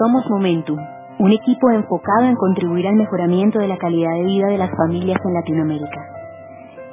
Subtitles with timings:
[0.00, 0.78] Somos Momentum,
[1.18, 5.20] un equipo enfocado en contribuir al mejoramiento de la calidad de vida de las familias
[5.22, 6.00] en Latinoamérica.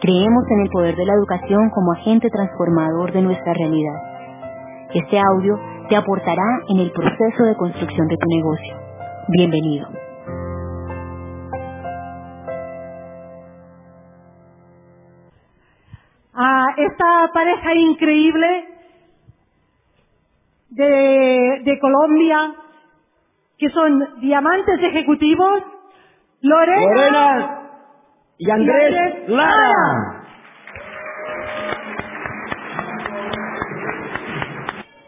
[0.02, 3.96] Creemos en el poder de la educación como agente transformador de nuestra realidad.
[4.94, 5.58] Este audio
[5.88, 8.76] te aportará en el proceso de construcción de tu negocio.
[9.30, 9.88] Bienvenido.
[16.34, 18.66] A esta pareja increíble
[20.72, 22.67] de, de Colombia,
[23.58, 25.64] que son diamantes ejecutivos,
[26.42, 27.60] Lorena, Lorena
[28.38, 29.52] y Andrés, y Andrés Lara.
[29.52, 30.24] Lara.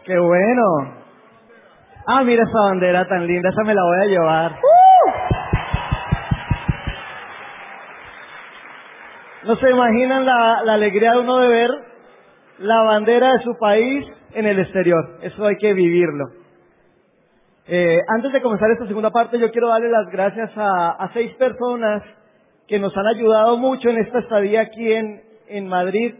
[0.04, 0.62] ¡Qué bueno!
[2.06, 4.56] Ah, mira esa bandera tan linda, esa me la voy a llevar.
[9.44, 11.70] No se imaginan la, la alegría de uno de ver
[12.58, 14.04] la bandera de su país
[14.34, 15.18] en el exterior.
[15.22, 16.39] Eso hay que vivirlo.
[17.72, 22.02] Eh, antes de comenzar esta segunda parte, yo quiero darle las gracias a, seis personas
[22.66, 26.16] que nos han ayudado mucho en esta estadía aquí en, en Madrid.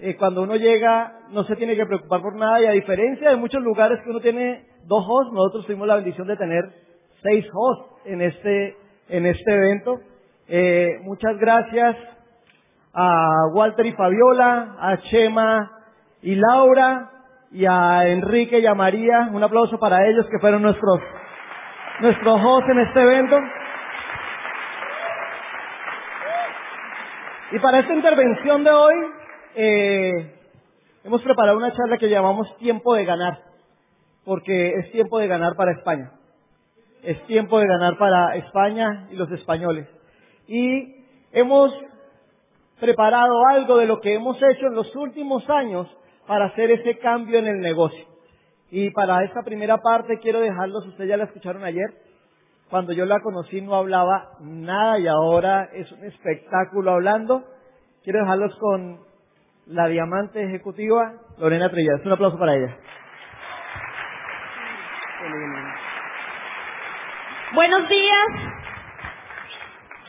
[0.00, 3.36] Eh, cuando uno llega, no se tiene que preocupar por nada y a diferencia de
[3.36, 6.64] muchos lugares que uno tiene dos hosts, nosotros tuvimos la bendición de tener
[7.22, 8.74] seis hosts en este,
[9.10, 10.00] en este evento.
[10.48, 11.96] Eh, muchas gracias
[12.94, 15.70] a Walter y Fabiola, a Chema
[16.22, 17.10] y Laura,
[17.50, 19.30] y a Enrique y a María.
[19.32, 21.00] Un aplauso para ellos que fueron nuestros,
[22.00, 23.38] nuestros hosts en este evento.
[27.52, 28.94] Y para esta intervención de hoy,
[29.54, 30.34] eh,
[31.04, 33.38] hemos preparado una charla que llamamos Tiempo de Ganar,
[34.24, 36.12] porque es tiempo de ganar para España.
[37.02, 39.88] Es tiempo de ganar para España y los españoles.
[40.46, 40.94] Y
[41.32, 41.72] hemos
[42.80, 45.88] preparado algo de lo que hemos hecho en los últimos años
[46.28, 48.04] para hacer ese cambio en el negocio.
[48.70, 51.88] Y para esta primera parte quiero dejarlos, ustedes ya la escucharon ayer,
[52.70, 57.44] cuando yo la conocí no hablaba nada y ahora es un espectáculo hablando.
[58.04, 59.00] Quiero dejarlos con
[59.66, 62.04] la diamante ejecutiva Lorena Trillas.
[62.04, 62.76] Un aplauso para ella.
[67.54, 68.26] Buenos días.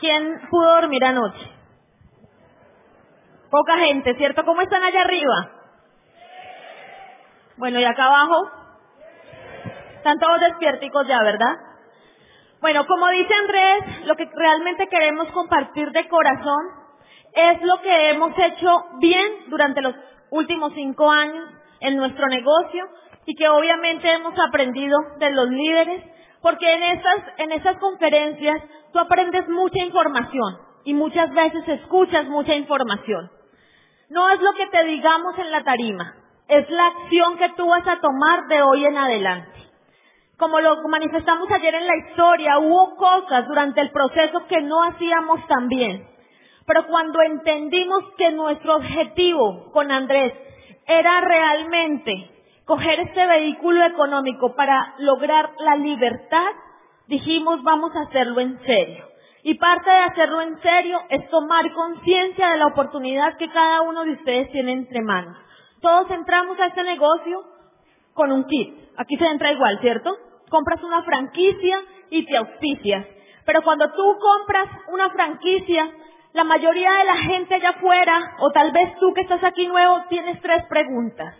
[0.00, 1.50] ¿Quién pudo dormir anoche?
[3.50, 4.44] Poca gente, ¿cierto?
[4.44, 5.59] ¿Cómo están allá arriba?
[7.60, 8.50] Bueno, ¿y acá abajo?
[9.96, 11.58] Están todos despierticos ya, ¿verdad?
[12.62, 16.64] Bueno, como dice Andrés, lo que realmente queremos compartir de corazón
[17.34, 19.94] es lo que hemos hecho bien durante los
[20.30, 21.50] últimos cinco años
[21.80, 22.88] en nuestro negocio
[23.26, 26.02] y que obviamente hemos aprendido de los líderes,
[26.40, 33.30] porque en estas, en conferencias tú aprendes mucha información y muchas veces escuchas mucha información.
[34.08, 36.19] No es lo que te digamos en la tarima,
[36.50, 39.60] es la acción que tú vas a tomar de hoy en adelante.
[40.36, 45.46] Como lo manifestamos ayer en la historia, hubo cosas durante el proceso que no hacíamos
[45.46, 46.06] tan bien.
[46.66, 50.32] Pero cuando entendimos que nuestro objetivo con Andrés
[50.86, 52.30] era realmente
[52.64, 56.52] coger este vehículo económico para lograr la libertad,
[57.06, 59.04] dijimos vamos a hacerlo en serio.
[59.42, 64.04] Y parte de hacerlo en serio es tomar conciencia de la oportunidad que cada uno
[64.04, 65.36] de ustedes tiene entre manos.
[65.80, 67.42] Todos entramos a este negocio
[68.14, 68.74] con un kit.
[68.96, 70.10] Aquí se entra igual, ¿cierto?
[70.50, 71.80] Compras una franquicia
[72.10, 73.06] y te auspicias.
[73.46, 75.90] Pero cuando tú compras una franquicia,
[76.32, 80.02] la mayoría de la gente allá afuera, o tal vez tú que estás aquí nuevo,
[80.08, 81.34] tienes tres preguntas.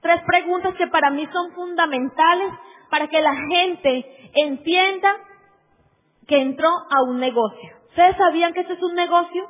[0.00, 2.52] Tres preguntas que para mí son fundamentales
[2.90, 5.16] para que la gente entienda
[6.26, 7.70] que entró a un negocio.
[7.88, 9.48] ¿Ustedes sabían que esto es un negocio?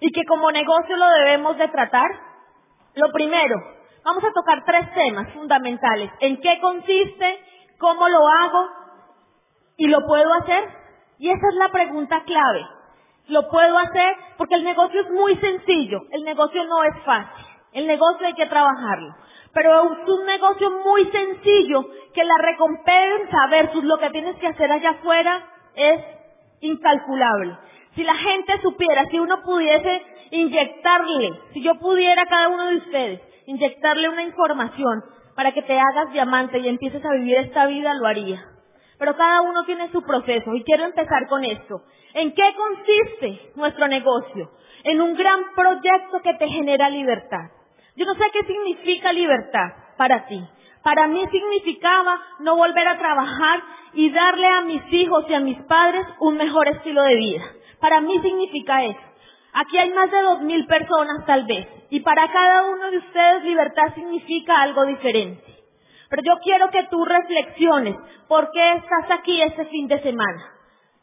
[0.00, 2.10] Y que como negocio lo debemos de tratar.
[2.94, 3.56] Lo primero,
[4.04, 6.10] vamos a tocar tres temas fundamentales.
[6.20, 7.38] ¿En qué consiste?
[7.78, 8.68] ¿Cómo lo hago?
[9.76, 10.68] ¿Y lo puedo hacer?
[11.18, 12.66] Y esa es la pregunta clave.
[13.28, 14.16] ¿Lo puedo hacer?
[14.36, 16.00] Porque el negocio es muy sencillo.
[16.10, 17.46] El negocio no es fácil.
[17.72, 19.14] El negocio hay que trabajarlo.
[19.54, 24.70] Pero es un negocio muy sencillo que la recompensa versus lo que tienes que hacer
[24.70, 25.42] allá afuera
[25.74, 26.00] es
[26.60, 27.56] incalculable.
[27.94, 32.76] Si la gente supiera, si uno pudiese inyectarle, si yo pudiera a cada uno de
[32.78, 35.04] ustedes inyectarle una información
[35.36, 38.42] para que te hagas diamante y empieces a vivir esta vida, lo haría.
[38.98, 41.82] Pero cada uno tiene su proceso y quiero empezar con esto.
[42.14, 44.50] ¿En qué consiste nuestro negocio?
[44.84, 47.50] En un gran proyecto que te genera libertad.
[47.96, 49.68] Yo no sé qué significa libertad
[49.98, 50.42] para ti.
[50.82, 53.62] Para mí significaba no volver a trabajar
[53.94, 57.44] y darle a mis hijos y a mis padres un mejor estilo de vida.
[57.80, 59.11] Para mí significa eso.
[59.52, 61.68] Aquí hay más de dos mil personas tal vez.
[61.90, 65.44] Y para cada uno de ustedes libertad significa algo diferente.
[66.08, 67.96] Pero yo quiero que tú reflexiones.
[68.28, 70.42] ¿Por qué estás aquí este fin de semana?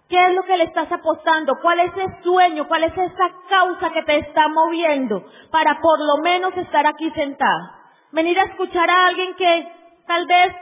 [0.10, 1.54] ¿Qué es lo que le estás apostando?
[1.62, 2.68] ¿Cuál es ese sueño?
[2.68, 7.70] ¿Cuál es esa causa que te está moviendo para por lo menos estar aquí sentado?
[8.12, 9.72] Venir a escuchar a alguien que
[10.08, 10.56] tal vez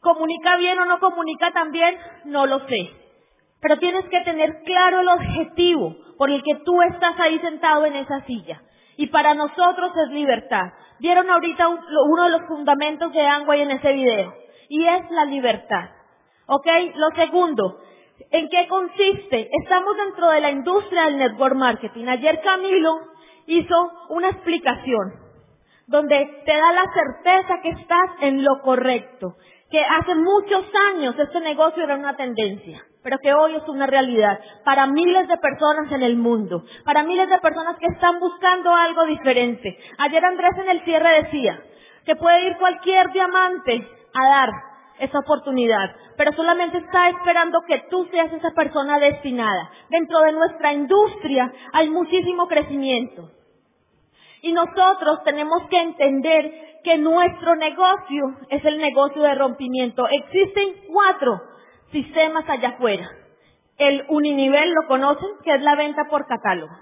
[0.00, 3.07] comunica bien o no comunica tan bien, no lo sé.
[3.60, 7.96] Pero tienes que tener claro el objetivo por el que tú estás ahí sentado en
[7.96, 8.60] esa silla.
[8.96, 10.72] Y para nosotros es libertad.
[10.98, 14.34] Vieron ahorita uno de los fundamentos de Angway en ese video.
[14.68, 15.90] Y es la libertad.
[16.46, 16.66] ¿Ok?
[16.94, 17.78] Lo segundo,
[18.30, 19.48] ¿en qué consiste?
[19.62, 22.06] Estamos dentro de la industria del network marketing.
[22.06, 22.98] Ayer Camilo
[23.46, 25.28] hizo una explicación
[25.86, 29.36] donde te da la certeza que estás en lo correcto.
[29.70, 34.38] Que hace muchos años este negocio era una tendencia pero que hoy es una realidad
[34.64, 39.06] para miles de personas en el mundo, para miles de personas que están buscando algo
[39.06, 39.78] diferente.
[39.96, 41.58] Ayer Andrés en el cierre decía
[42.04, 44.50] que puede ir cualquier diamante a dar
[44.98, 49.70] esa oportunidad, pero solamente está esperando que tú seas esa persona destinada.
[49.88, 53.30] Dentro de nuestra industria hay muchísimo crecimiento.
[54.42, 60.06] Y nosotros tenemos que entender que nuestro negocio es el negocio de rompimiento.
[60.08, 61.40] Existen cuatro
[61.90, 63.08] sistemas allá afuera.
[63.76, 66.72] El uninivel lo conocen, que es la venta por catálogo.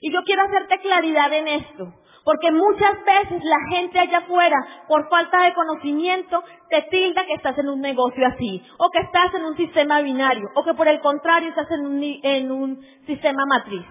[0.00, 1.92] Y yo quiero hacerte claridad en esto,
[2.24, 4.56] porque muchas veces la gente allá afuera,
[4.88, 9.34] por falta de conocimiento, te tilda que estás en un negocio así, o que estás
[9.34, 13.44] en un sistema binario, o que por el contrario estás en un, en un sistema
[13.46, 13.86] matriz.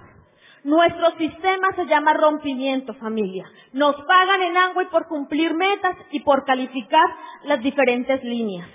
[0.63, 3.46] Nuestro sistema se llama rompimiento, familia.
[3.74, 7.08] Nos pagan en Angway por cumplir metas y por calificar
[7.44, 8.68] las diferentes líneas.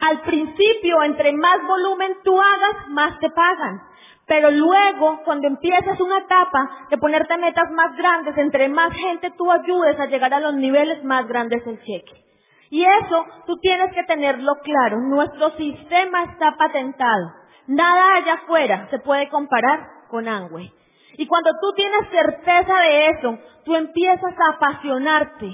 [0.00, 3.80] Al principio, entre más volumen tú hagas, más te pagan.
[4.26, 9.50] Pero luego, cuando empiezas una etapa de ponerte metas más grandes, entre más gente tú
[9.50, 12.24] ayudes a llegar a los niveles más grandes del cheque.
[12.70, 14.98] Y eso tú tienes que tenerlo claro.
[15.00, 17.32] Nuestro sistema está patentado.
[17.66, 20.72] Nada allá afuera se puede comparar con Angway.
[21.16, 25.52] Y cuando tú tienes certeza de eso, tú empiezas a apasionarte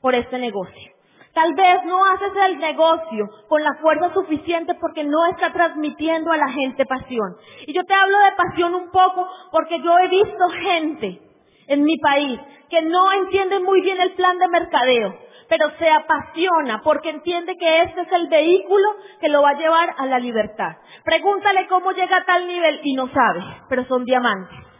[0.00, 0.92] por este negocio.
[1.32, 6.36] Tal vez no haces el negocio con la fuerza suficiente porque no está transmitiendo a
[6.36, 7.36] la gente pasión.
[7.66, 11.20] Y yo te hablo de pasión un poco porque yo he visto gente
[11.68, 12.38] en mi país
[12.68, 15.14] que no entiende muy bien el plan de mercadeo,
[15.48, 18.88] pero se apasiona porque entiende que este es el vehículo
[19.20, 20.76] que lo va a llevar a la libertad.
[21.02, 24.71] Pregúntale cómo llega a tal nivel y no sabe, pero son diamantes.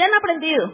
[0.00, 0.72] Ya han aprendido,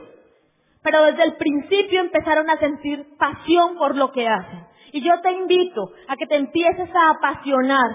[0.84, 4.60] pero desde el principio empezaron a sentir pasión por lo que hacen.
[4.92, 7.90] Y yo te invito a que te empieces a apasionar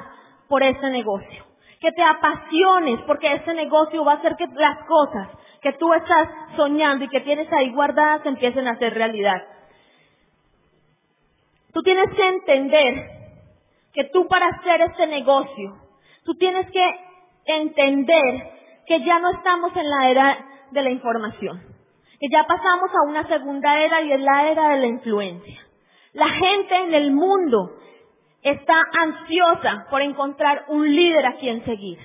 [0.49, 1.45] por ese negocio.
[1.79, 5.29] Que te apasiones porque ese negocio va a hacer que las cosas
[5.61, 9.41] que tú estás soñando y que tienes ahí guardadas empiecen a ser realidad.
[11.71, 13.09] Tú tienes que entender
[13.93, 15.77] que tú para hacer este negocio,
[16.25, 16.95] tú tienes que
[17.45, 18.51] entender
[18.85, 21.61] que ya no estamos en la era de la información,
[22.19, 25.59] que ya pasamos a una segunda era y es la era de la influencia.
[26.13, 27.71] La gente en el mundo
[28.41, 31.99] está ansiosa por encontrar un líder a quien seguir.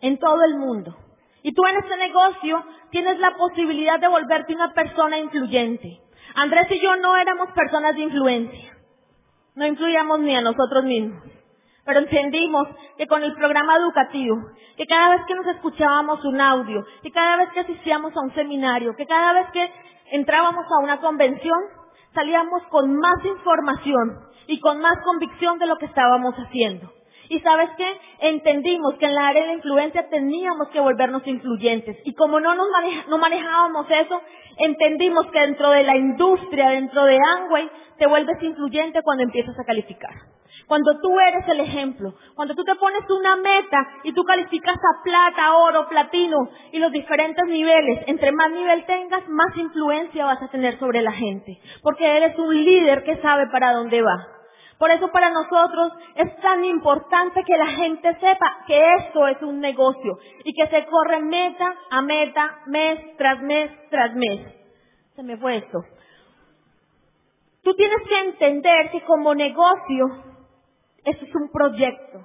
[0.00, 0.96] En todo el mundo.
[1.42, 6.00] Y tú en este negocio tienes la posibilidad de volverte una persona influyente.
[6.34, 8.76] Andrés y yo no éramos personas de influencia.
[9.54, 11.22] No influíamos ni a nosotros mismos.
[11.84, 14.36] Pero entendimos que con el programa educativo,
[14.76, 18.34] que cada vez que nos escuchábamos un audio, que cada vez que asistíamos a un
[18.34, 19.72] seminario, que cada vez que
[20.12, 21.58] entrábamos a una convención,
[22.14, 26.92] salíamos con más información y con más convicción de lo que estábamos haciendo.
[27.28, 28.00] Y sabes qué?
[28.20, 31.96] Entendimos que en la área de influencia teníamos que volvernos influyentes.
[32.04, 32.68] Y como no nos
[33.08, 34.20] no manejábamos eso,
[34.58, 39.64] entendimos que dentro de la industria, dentro de Angway, te vuelves influyente cuando empiezas a
[39.64, 40.12] calificar.
[40.66, 45.02] Cuando tú eres el ejemplo, cuando tú te pones una meta y tú calificas a
[45.02, 46.36] plata, oro, platino
[46.72, 51.12] y los diferentes niveles, entre más nivel tengas, más influencia vas a tener sobre la
[51.12, 54.16] gente, porque eres un líder que sabe para dónde va.
[54.78, 59.60] Por eso para nosotros es tan importante que la gente sepa que esto es un
[59.60, 64.40] negocio y que se corre meta a meta, mes tras mes tras mes.
[65.14, 65.84] Se me fue esto.
[67.62, 70.31] Tú tienes que entender que como negocio
[71.04, 72.20] eso es un proyecto.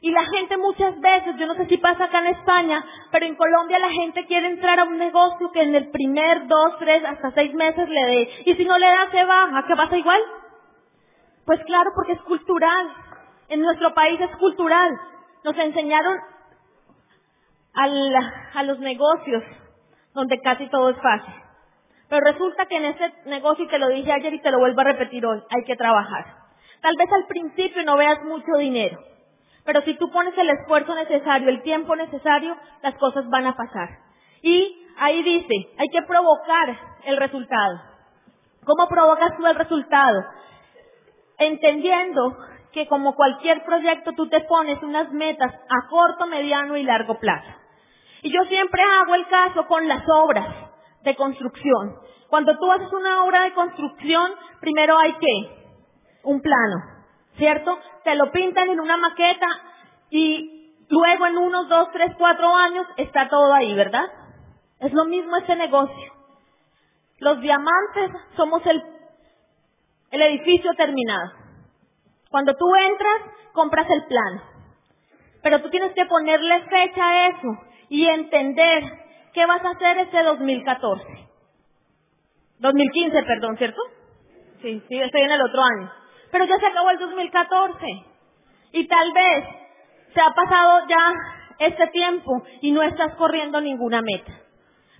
[0.00, 3.36] Y la gente muchas veces, yo no sé si pasa acá en España, pero en
[3.36, 7.30] Colombia la gente quiere entrar a un negocio que en el primer dos, tres, hasta
[7.30, 8.28] seis meses le dé.
[8.46, 9.64] Y si no le da, se baja.
[9.64, 10.20] ¿Qué pasa igual?
[11.46, 12.92] Pues claro, porque es cultural.
[13.48, 14.90] En nuestro país es cultural.
[15.44, 16.18] Nos enseñaron
[17.74, 19.44] a los negocios
[20.14, 21.34] donde casi todo es fácil.
[22.08, 24.80] Pero resulta que en este negocio, y te lo dije ayer y te lo vuelvo
[24.80, 26.41] a repetir hoy, hay que trabajar.
[26.82, 28.98] Tal vez al principio no veas mucho dinero,
[29.64, 33.88] pero si tú pones el esfuerzo necesario, el tiempo necesario, las cosas van a pasar.
[34.42, 37.80] Y ahí dice, hay que provocar el resultado.
[38.64, 40.24] ¿Cómo provocas tú el resultado?
[41.38, 42.36] Entendiendo
[42.72, 47.50] que como cualquier proyecto tú te pones unas metas a corto, mediano y largo plazo.
[48.22, 50.48] Y yo siempre hago el caso con las obras
[51.02, 51.94] de construcción.
[52.28, 55.61] Cuando tú haces una obra de construcción, primero hay que
[56.24, 56.76] un plano,
[57.36, 57.78] ¿cierto?
[58.04, 59.46] Te lo pintan en una maqueta
[60.10, 64.04] y luego en unos dos, tres, cuatro años está todo ahí, ¿verdad?
[64.80, 66.12] Es lo mismo este negocio.
[67.18, 68.82] Los diamantes somos el,
[70.10, 71.32] el edificio terminado.
[72.30, 74.42] Cuando tú entras, compras el plan.
[75.42, 77.48] Pero tú tienes que ponerle fecha a eso
[77.88, 78.82] y entender
[79.32, 81.04] qué vas a hacer ese 2014.
[82.58, 83.80] 2015, perdón, ¿cierto?
[84.62, 86.01] Sí, sí, estoy en el otro año.
[86.32, 87.86] Pero ya se acabó el 2014.
[88.72, 89.44] Y tal vez
[90.14, 91.12] se ha pasado ya
[91.58, 94.32] este tiempo y no estás corriendo ninguna meta.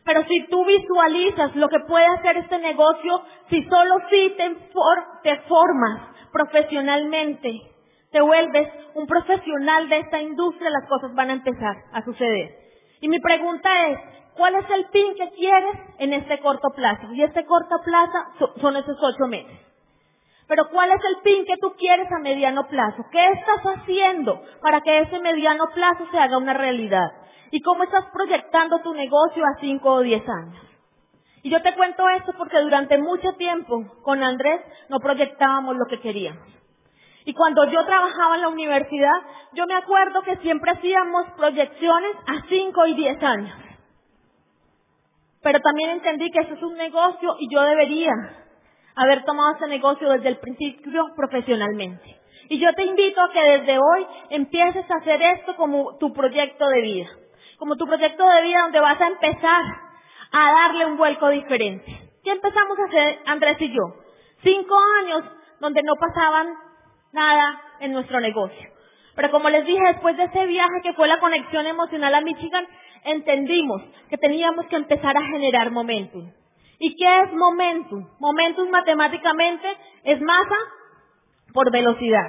[0.04, 4.56] Pero si tú visualizas lo que puede hacer este negocio, si solo si te,
[5.22, 7.60] te formas profesionalmente,
[8.10, 12.50] te vuelves un profesional de esta industria, las cosas van a empezar a suceder.
[13.00, 13.98] Y mi pregunta es,
[14.36, 17.12] ¿cuál es el pin que quieres en este corto plazo?
[17.12, 19.71] Y este corto plazo son esos ocho meses.
[20.52, 23.06] Pero ¿cuál es el pin que tú quieres a mediano plazo?
[23.10, 27.10] ¿Qué estás haciendo para que ese mediano plazo se haga una realidad?
[27.50, 30.62] ¿Y cómo estás proyectando tu negocio a cinco o diez años?
[31.42, 36.00] Y yo te cuento esto porque durante mucho tiempo con Andrés no proyectábamos lo que
[36.00, 36.46] queríamos.
[37.24, 39.22] Y cuando yo trabajaba en la universidad,
[39.54, 43.56] yo me acuerdo que siempre hacíamos proyecciones a cinco y diez años.
[45.42, 48.12] Pero también entendí que eso es un negocio y yo debería
[48.96, 52.20] haber tomado ese negocio desde el principio profesionalmente.
[52.48, 56.68] Y yo te invito a que desde hoy empieces a hacer esto como tu proyecto
[56.68, 57.08] de vida.
[57.58, 59.62] Como tu proyecto de vida donde vas a empezar
[60.32, 62.10] a darle un vuelco diferente.
[62.24, 63.82] ¿Qué empezamos a hacer Andrés y yo?
[64.42, 65.24] Cinco años
[65.60, 66.48] donde no pasaban
[67.12, 68.68] nada en nuestro negocio.
[69.14, 72.66] Pero como les dije, después de ese viaje que fue la conexión emocional a Michigan,
[73.04, 76.30] entendimos que teníamos que empezar a generar momentum.
[76.84, 78.04] ¿Y qué es momentum?
[78.18, 79.68] Momentum matemáticamente
[80.02, 80.56] es masa
[81.54, 82.26] por velocidad.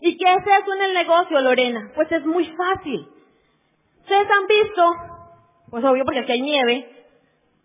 [0.00, 1.90] ¿Y qué es eso en el negocio, Lorena?
[1.92, 3.08] Pues es muy fácil.
[4.02, 4.92] Ustedes han visto,
[5.70, 7.06] pues obvio porque aquí hay nieve,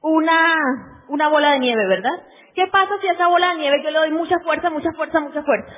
[0.02, 2.24] una, una bola de nieve, ¿verdad?
[2.56, 5.44] ¿Qué pasa si esa bola de nieve yo le doy mucha fuerza, mucha fuerza, mucha
[5.44, 5.74] fuerza?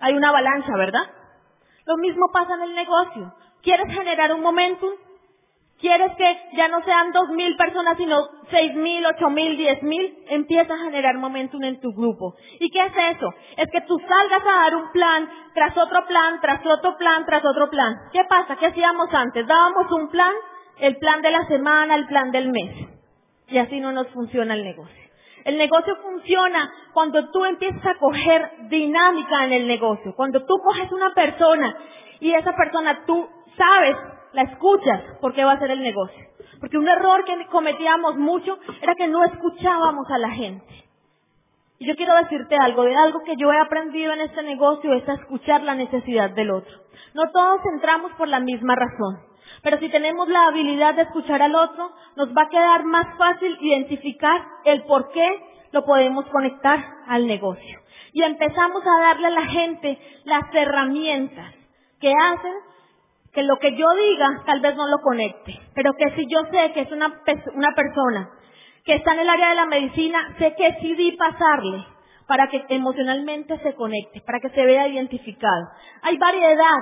[0.00, 1.08] Hay una avalancha, ¿verdad?
[1.86, 3.32] Lo mismo pasa en el negocio.
[3.62, 4.90] ¿Quieres generar un momentum?
[5.82, 8.16] ¿Quieres que ya no sean dos mil personas, sino
[8.52, 10.16] seis mil, ocho mil, diez mil?
[10.28, 12.36] Empieza a generar momentum en tu grupo.
[12.60, 13.34] ¿Y qué es eso?
[13.56, 17.44] Es que tú salgas a dar un plan, tras otro plan, tras otro plan, tras
[17.44, 17.96] otro plan.
[18.12, 18.54] ¿Qué pasa?
[18.54, 19.44] ¿Qué hacíamos antes?
[19.44, 20.32] Dábamos un plan,
[20.78, 22.88] el plan de la semana, el plan del mes.
[23.48, 25.02] Y así no nos funciona el negocio.
[25.44, 30.14] El negocio funciona cuando tú empiezas a coger dinámica en el negocio.
[30.14, 31.76] Cuando tú coges una persona
[32.20, 33.96] y esa persona tú sabes
[34.32, 36.24] la escuchas porque va a ser el negocio.
[36.60, 40.84] Porque un error que cometíamos mucho era que no escuchábamos a la gente.
[41.78, 45.08] Y yo quiero decirte algo, de algo que yo he aprendido en este negocio es
[45.08, 46.72] a escuchar la necesidad del otro.
[47.14, 49.18] No todos entramos por la misma razón,
[49.62, 53.56] pero si tenemos la habilidad de escuchar al otro, nos va a quedar más fácil
[53.60, 55.26] identificar el por qué
[55.72, 57.80] lo podemos conectar al negocio.
[58.12, 61.54] Y empezamos a darle a la gente las herramientas
[62.00, 62.54] que hacen
[63.32, 66.72] que lo que yo diga tal vez no lo conecte, pero que si yo sé
[66.72, 67.22] que es una,
[67.54, 68.30] una persona
[68.84, 71.84] que está en el área de la medicina, sé que decidí pasarle
[72.26, 75.68] para que emocionalmente se conecte, para que se vea identificado.
[76.02, 76.78] Hay variedad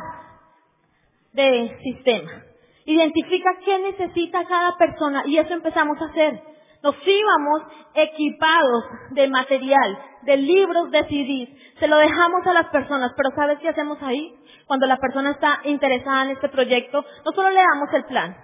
[1.33, 2.45] de sistemas.
[2.85, 6.41] Identifica qué necesita cada persona y eso empezamos a hacer.
[6.83, 7.63] Nos íbamos
[7.95, 11.79] equipados de material, de libros, de CDs.
[11.79, 14.41] Se lo dejamos a las personas, pero ¿sabes qué hacemos ahí?
[14.71, 18.37] cuando la persona está interesada en este proyecto, no solo le damos el plan,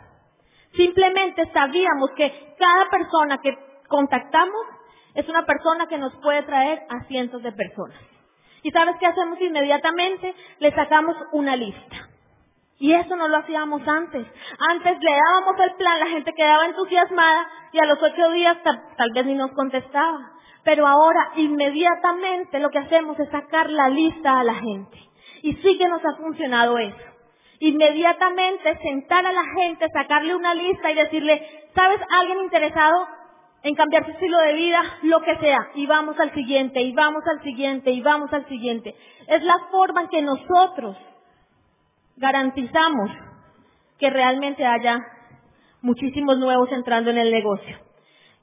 [0.75, 4.66] simplemente sabíamos que cada persona que contactamos
[5.14, 7.97] es una persona que nos puede traer a cientos de personas.
[8.64, 10.35] ¿Y sabes qué hacemos inmediatamente?
[10.59, 12.09] Le sacamos una lista.
[12.78, 14.26] Y eso no lo hacíamos antes.
[14.71, 19.11] Antes le dábamos el plan, la gente quedaba entusiasmada y a los ocho días tal,
[19.14, 20.33] vez ni nos contestaba.
[20.62, 24.99] Pero ahora inmediatamente lo que hacemos es sacar la lista a la gente.
[25.42, 26.97] Y sí que nos ha funcionado eso.
[27.61, 33.06] Inmediatamente sentar a la gente, sacarle una lista y decirle, ¿sabes alguien interesado
[33.62, 37.25] en cambiar su estilo de vida, lo que sea, y vamos al siguiente, y vamos
[37.26, 38.95] al siguiente, y vamos al siguiente.
[39.26, 40.97] Es la forma en que nosotros
[42.16, 43.11] garantizamos
[43.99, 44.99] que realmente haya
[45.82, 47.76] muchísimos nuevos entrando en el negocio.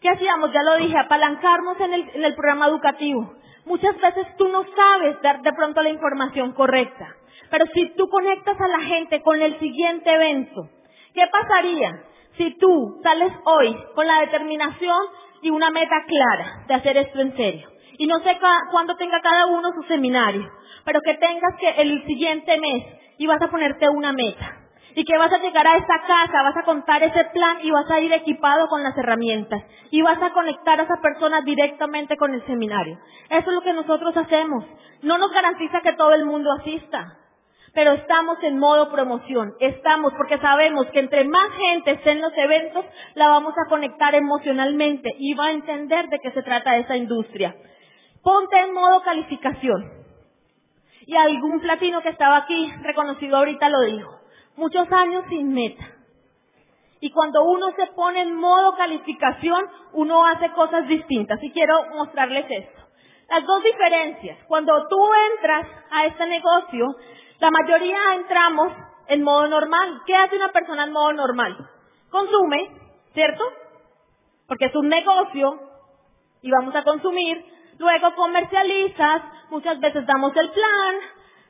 [0.01, 0.51] ¿Qué hacíamos?
[0.51, 3.33] Ya lo dije, apalancarnos en el, en el programa educativo.
[3.65, 7.15] Muchas veces tú no sabes dar de pronto la información correcta,
[7.49, 10.69] pero si tú conectas a la gente con el siguiente evento,
[11.13, 12.03] ¿qué pasaría
[12.37, 15.05] si tú sales hoy con la determinación
[15.41, 17.72] y una meta clara de hacer esto en serio?
[17.97, 18.37] Y no sé
[18.71, 20.49] cuándo tenga cada uno su seminario,
[20.85, 22.83] pero que tengas que el siguiente mes
[23.17, 24.63] y vas a ponerte una meta
[24.95, 27.89] y que vas a llegar a esa casa, vas a contar ese plan y vas
[27.89, 32.33] a ir equipado con las herramientas y vas a conectar a esa persona directamente con
[32.33, 32.97] el seminario.
[33.29, 34.65] Eso es lo que nosotros hacemos.
[35.01, 37.17] No nos garantiza que todo el mundo asista,
[37.73, 39.53] pero estamos en modo promoción.
[39.59, 42.85] Estamos porque sabemos que entre más gente esté en los eventos,
[43.15, 47.55] la vamos a conectar emocionalmente y va a entender de qué se trata esa industria.
[48.23, 49.91] Ponte en modo calificación.
[51.05, 54.23] Y algún platino que estaba aquí, reconocido ahorita, lo dijo
[54.55, 55.83] muchos años sin meta.
[56.99, 61.41] Y cuando uno se pone en modo calificación, uno hace cosas distintas.
[61.43, 62.81] Y quiero mostrarles esto.
[63.29, 64.37] Las dos diferencias.
[64.47, 64.97] Cuando tú
[65.33, 66.95] entras a este negocio,
[67.39, 68.71] la mayoría entramos
[69.07, 70.01] en modo normal.
[70.05, 71.57] ¿Qué hace una persona en modo normal?
[72.09, 72.71] Consume,
[73.13, 73.43] ¿cierto?
[74.47, 75.59] Porque es un negocio
[76.41, 77.52] y vamos a consumir.
[77.79, 80.95] Luego comercializas, muchas veces damos el plan,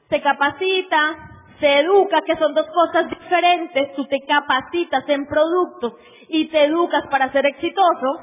[0.10, 1.16] se capacita,
[1.60, 5.94] se educa, que son dos cosas diferentes, tú te capacitas en productos
[6.30, 8.20] y te educas para ser exitoso,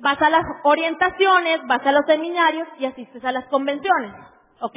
[0.00, 4.12] vas a las orientaciones, vas a los seminarios y asistes a las convenciones,
[4.60, 4.76] ¿ok?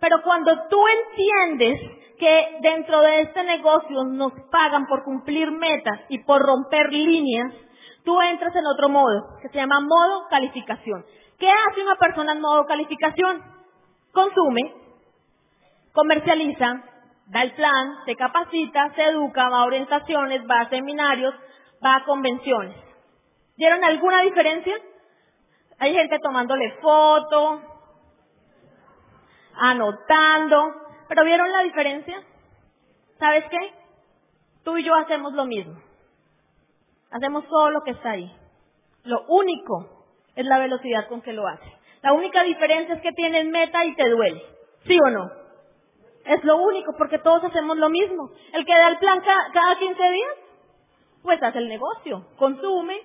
[0.00, 1.80] Pero cuando tú entiendes
[2.18, 7.52] que dentro de este negocio nos pagan por cumplir metas y por romper líneas,
[8.04, 11.04] tú entras en otro modo, que se llama modo calificación.
[11.40, 13.42] ¿Qué hace una persona en modo calificación?
[14.12, 14.74] Consume,
[15.94, 16.84] comercializa,
[17.28, 21.34] da el plan, se capacita, se educa, va a orientaciones, va a seminarios,
[21.82, 22.76] va a convenciones.
[23.56, 24.76] ¿Vieron alguna diferencia?
[25.78, 27.62] Hay gente tomándole foto,
[29.54, 30.74] anotando,
[31.08, 32.22] pero ¿vieron la diferencia?
[33.18, 33.72] ¿Sabes qué?
[34.62, 35.80] Tú y yo hacemos lo mismo.
[37.10, 38.30] Hacemos todo lo que está ahí.
[39.04, 39.99] Lo único
[40.40, 41.72] es la velocidad con que lo haces.
[42.02, 44.42] La única diferencia es que tienes meta y te duele.
[44.86, 45.30] ¿Sí o no?
[46.24, 48.30] Es lo único, porque todos hacemos lo mismo.
[48.52, 50.34] El que da el plan cada, 15 días,
[51.22, 53.00] pues hace el negocio, consume,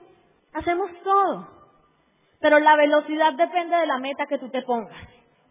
[0.54, 1.48] hacemos todo.
[2.39, 4.95] Pero la velocidad depende de la meta que tú te pongas.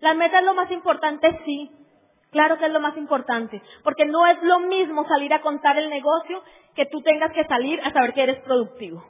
[0.01, 1.70] La meta es lo más importante, sí.
[2.31, 5.88] Claro que es lo más importante, porque no es lo mismo salir a contar el
[5.88, 6.42] negocio
[6.75, 9.05] que tú tengas que salir a saber que eres productivo.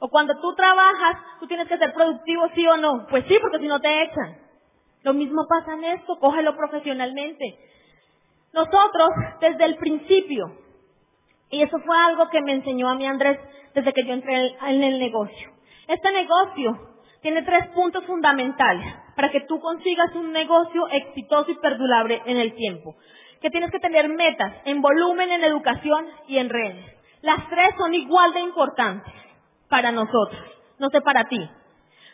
[0.00, 3.06] O cuando tú trabajas, tú tienes que ser productivo, sí o no.
[3.08, 4.38] Pues sí, porque si no te echan.
[5.02, 7.58] Lo mismo pasa en esto, cógelo profesionalmente.
[8.52, 9.10] Nosotros,
[9.40, 10.56] desde el principio,
[11.50, 13.38] y eso fue algo que me enseñó a mí Andrés
[13.74, 15.50] desde que yo entré en el negocio.
[15.86, 16.78] Este negocio
[17.20, 22.54] tiene tres puntos fundamentales para que tú consigas un negocio exitoso y perdurable en el
[22.54, 22.96] tiempo.
[23.42, 26.84] Que tienes que tener metas en volumen, en educación y en redes.
[27.22, 29.12] Las tres son igual de importantes
[29.70, 30.42] para nosotros,
[30.78, 31.48] no sé para ti.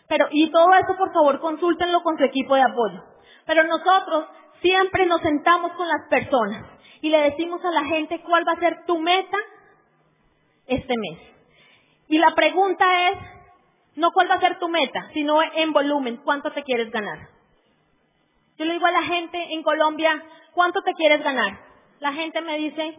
[0.09, 3.03] Pero, y todo eso por favor consúltenlo con su equipo de apoyo.
[3.47, 4.27] Pero nosotros
[4.61, 6.65] siempre nos sentamos con las personas
[7.01, 9.39] y le decimos a la gente cuál va a ser tu meta
[10.67, 11.19] este mes.
[12.09, 13.19] Y la pregunta es,
[13.97, 17.19] no cuál va a ser tu meta, sino en volumen, cuánto te quieres ganar.
[18.59, 21.59] Yo le digo a la gente en Colombia, ¿cuánto te quieres ganar?
[22.01, 22.99] La gente me dice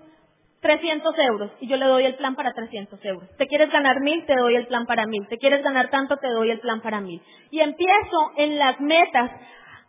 [0.62, 3.30] 300 euros y yo le doy el plan para 300 euros.
[3.38, 4.26] ¿Te quieres ganar mil?
[4.26, 5.28] Te doy el plan para mil.
[5.28, 6.18] ¿Te quieres ganar tanto?
[6.18, 7.22] Te doy el plan para mil.
[7.52, 9.32] Y empiezo en las metas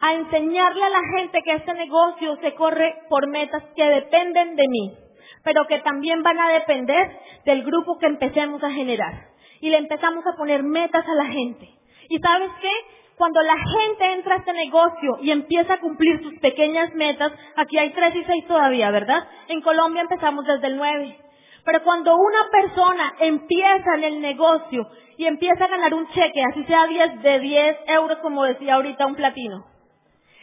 [0.00, 4.68] a enseñarle a la gente que este negocio se corre por metas que dependen de
[4.68, 4.94] mí,
[5.42, 9.28] pero que también van a depender del grupo que empecemos a generar.
[9.60, 11.68] Y le empezamos a poner metas a la gente.
[12.08, 12.70] ¿Y sabes qué?
[13.18, 17.76] Cuando la gente entra a este negocio y empieza a cumplir sus pequeñas metas, aquí
[17.76, 19.26] hay tres y seis todavía, ¿verdad?
[19.48, 21.18] En Colombia empezamos desde el nueve.
[21.64, 26.62] Pero cuando una persona empieza en el negocio y empieza a ganar un cheque, así
[26.64, 29.64] sea 10 de 10 euros, como decía ahorita un platino,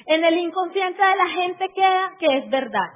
[0.08, 2.90] en el inconsciente de la gente queda que es verdad.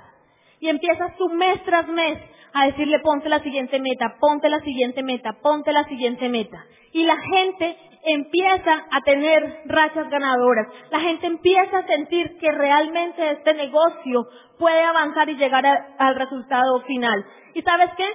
[0.59, 2.19] Y empiezas tú mes tras mes
[2.53, 6.65] a decirle ponte la siguiente meta, ponte la siguiente meta, ponte la siguiente meta.
[6.91, 7.77] Y la gente
[8.13, 10.67] empieza a tener rachas ganadoras.
[10.91, 15.65] La gente empieza a sentir que realmente este negocio puede avanzar y llegar
[15.97, 17.25] al resultado final.
[17.53, 18.07] ¿Y sabes qué?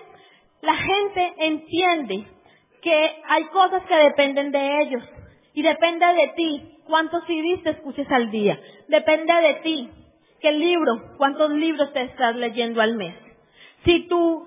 [0.62, 2.26] La gente entiende
[2.82, 5.02] que hay cosas que dependen de ellos.
[5.54, 8.58] Y depende de ti cuántos CDs te escuches al día.
[8.88, 9.90] Depende de ti
[10.40, 13.14] qué libro, cuántos libros te estás leyendo al mes.
[13.84, 14.46] Si tu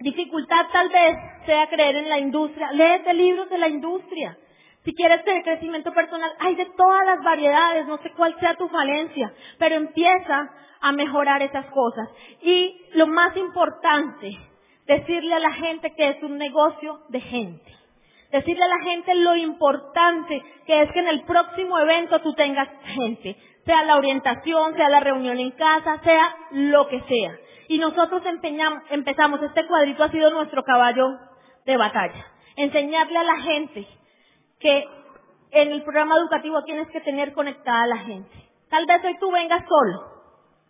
[0.00, 4.36] dificultad tal vez sea creer en la industria, léete libros de la industria.
[4.84, 8.68] Si quieres tener crecimiento personal, hay de todas las variedades, no sé cuál sea tu
[8.68, 12.08] falencia, pero empieza a mejorar esas cosas.
[12.42, 14.36] Y lo más importante,
[14.86, 17.74] decirle a la gente que es un negocio de gente.
[18.30, 22.68] Decirle a la gente lo importante que es que en el próximo evento tú tengas
[22.94, 27.38] gente, sea la orientación, sea la reunión en casa, sea lo que sea.
[27.68, 28.22] Y nosotros
[28.90, 31.06] empezamos, este cuadrito ha sido nuestro caballo
[31.64, 32.26] de batalla.
[32.56, 33.86] Enseñarle a la gente
[34.60, 34.84] que
[35.50, 38.50] en el programa educativo tienes que tener conectada a la gente.
[38.70, 40.00] Tal vez hoy tú vengas solo,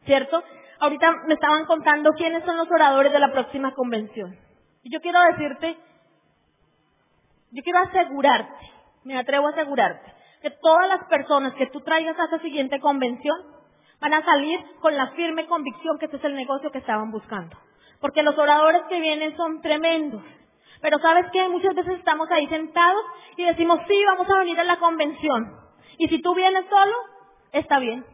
[0.05, 0.43] ¿cierto?
[0.81, 4.37] Ahorita me estaban contando quiénes son los oradores de la próxima convención.
[4.83, 5.79] Y yo quiero decirte
[7.55, 8.71] yo quiero asegurarte,
[9.05, 13.37] me atrevo a asegurarte, que todas las personas que tú traigas a esa siguiente convención
[14.01, 17.57] van a salir con la firme convicción que este es el negocio que estaban buscando.
[18.01, 20.23] Porque los oradores que vienen son tremendos.
[20.85, 23.03] Pero sabes que muchas veces estamos ahí sentados
[23.39, 25.51] y decimos, sí, vamos a venir a la convención.
[25.97, 26.95] Y si tú vienes solo,
[27.53, 28.05] está bien.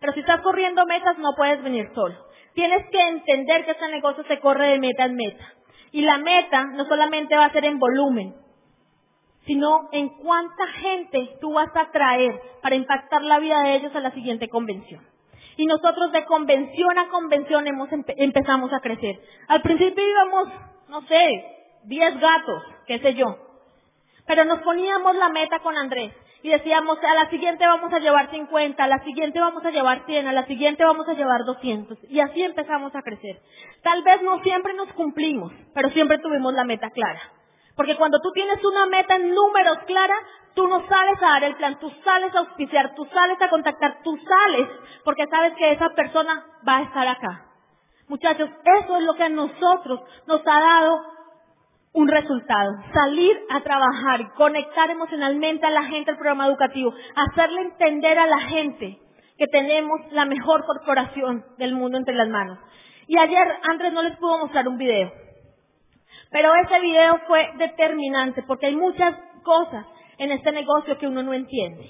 [0.00, 2.14] Pero si estás corriendo metas, no puedes venir solo.
[2.54, 5.44] Tienes que entender que este negocio se corre de meta en meta.
[5.92, 8.34] Y la meta no solamente va a ser en volumen,
[9.44, 14.00] sino en cuánta gente tú vas a traer para impactar la vida de ellos a
[14.00, 15.04] la siguiente convención.
[15.58, 19.20] Y nosotros de convención a convención hemos empezamos a crecer.
[19.48, 20.48] Al principio íbamos,
[20.88, 21.55] no sé,
[21.86, 23.36] 10 gatos, qué sé yo.
[24.26, 28.30] Pero nos poníamos la meta con Andrés y decíamos, a la siguiente vamos a llevar
[28.30, 31.98] 50, a la siguiente vamos a llevar 100, a la siguiente vamos a llevar 200.
[32.10, 33.40] Y así empezamos a crecer.
[33.82, 37.20] Tal vez no siempre nos cumplimos, pero siempre tuvimos la meta clara.
[37.76, 40.14] Porque cuando tú tienes una meta en números clara,
[40.54, 43.98] tú no sales a dar el plan, tú sales a auspiciar, tú sales a contactar,
[44.02, 44.68] tú sales
[45.04, 47.44] porque sabes que esa persona va a estar acá.
[48.08, 51.15] Muchachos, eso es lo que a nosotros nos ha dado
[51.96, 52.72] un resultado.
[52.92, 58.38] Salir a trabajar, conectar emocionalmente a la gente al programa educativo, hacerle entender a la
[58.40, 58.98] gente
[59.38, 62.58] que tenemos la mejor corporación del mundo entre las manos.
[63.06, 65.10] Y ayer Andrés no les pudo mostrar un video.
[66.30, 69.86] Pero ese video fue determinante porque hay muchas cosas
[70.18, 71.88] en este negocio que uno no entiende.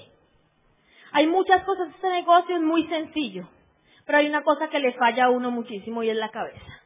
[1.11, 3.49] Hay muchas cosas, este negocio es muy sencillo,
[4.05, 6.81] pero hay una cosa que le falla a uno muchísimo y es la cabeza.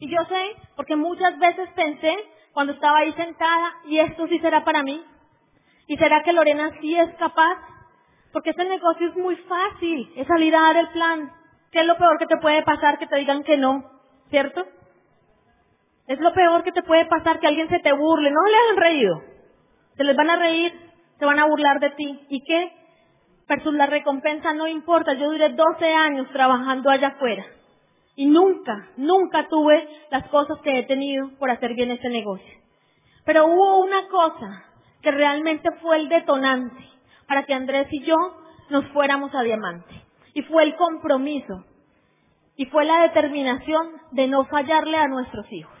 [0.00, 2.16] Y yo sé, porque muchas veces pensé
[2.52, 5.02] cuando estaba ahí sentada, y esto sí será para mí,
[5.86, 7.58] y será que Lorena sí es capaz,
[8.32, 11.32] porque este negocio es muy fácil, es salir a dar el plan.
[11.70, 12.98] ¿Qué es lo peor que te puede pasar?
[12.98, 13.84] Que te digan que no,
[14.30, 14.64] ¿cierto?
[16.06, 18.30] Es lo peor que te puede pasar que alguien se te burle.
[18.30, 19.22] No le han reído.
[19.96, 20.72] Se les van a reír,
[21.18, 22.20] se van a burlar de ti.
[22.28, 22.72] ¿Y qué?
[23.48, 25.14] Versus la recompensa no importa.
[25.14, 27.44] Yo duré 12 años trabajando allá afuera.
[28.14, 32.58] Y nunca, nunca tuve las cosas que he tenido por hacer bien este negocio.
[33.24, 34.64] Pero hubo una cosa
[35.00, 36.84] que realmente fue el detonante
[37.26, 38.16] para que Andrés y yo
[38.70, 40.02] nos fuéramos a Diamante.
[40.34, 41.64] Y fue el compromiso.
[42.56, 45.72] Y fue la determinación de no fallarle a nuestros hijos.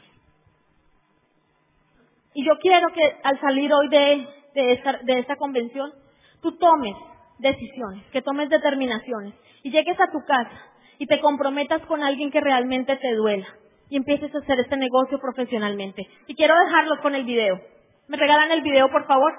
[2.34, 5.92] Y yo quiero que al salir hoy de, de, esta, de esta convención,
[6.40, 6.96] tú tomes
[7.38, 10.71] decisiones, que tomes determinaciones y llegues a tu casa
[11.02, 13.48] y te comprometas con alguien que realmente te duela
[13.90, 16.06] y empieces a hacer este negocio profesionalmente.
[16.28, 17.60] Y quiero dejarlos con el video.
[18.06, 19.32] ¿Me regalan el video, por favor?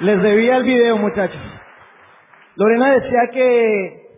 [0.00, 1.40] Les debía el video, muchachos.
[2.56, 4.08] Lorena decía que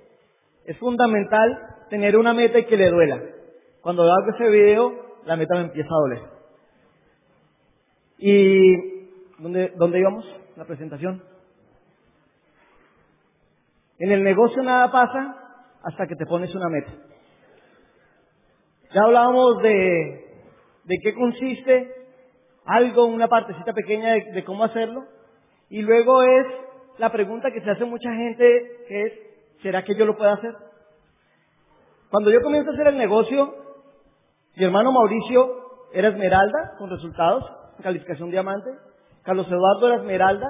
[0.64, 1.58] es fundamental
[1.90, 3.20] tener una meta y que le duela.
[3.82, 6.20] Cuando hago ese video, la meta me empieza a doler.
[8.16, 8.76] ¿Y
[9.36, 10.24] dónde, dónde íbamos?
[10.56, 11.22] La presentación.
[13.98, 15.43] En el negocio nada pasa
[15.84, 16.90] hasta que te pones una meta.
[18.92, 20.24] Ya hablábamos de,
[20.84, 21.92] de qué consiste
[22.64, 25.04] algo, una partecita pequeña de, cómo hacerlo.
[25.68, 26.46] Y luego es
[26.98, 28.44] la pregunta que se hace mucha gente,
[28.88, 29.12] que es,
[29.62, 30.54] ¿será que yo lo puedo hacer?
[32.10, 33.54] Cuando yo comienzo a hacer el negocio,
[34.56, 37.44] mi hermano Mauricio era esmeralda con resultados,
[37.82, 38.70] calificación diamante,
[39.22, 40.46] Carlos Eduardo era esmeralda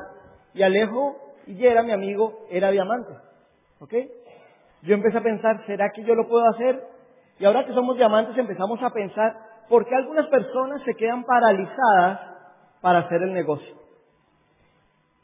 [0.53, 1.16] y Alejo
[1.47, 3.12] y era mi amigo, era diamante.
[3.81, 3.94] ¿Ok?
[4.85, 6.83] Yo empecé a pensar, ¿será que yo lo puedo hacer?
[7.38, 9.35] Y ahora que somos diamantes empezamos a pensar,
[9.68, 12.20] ¿por qué algunas personas se quedan paralizadas
[12.81, 13.75] para hacer el negocio?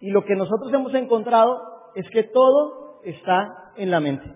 [0.00, 1.60] Y lo que nosotros hemos encontrado
[1.94, 4.26] es que todo está en la mente.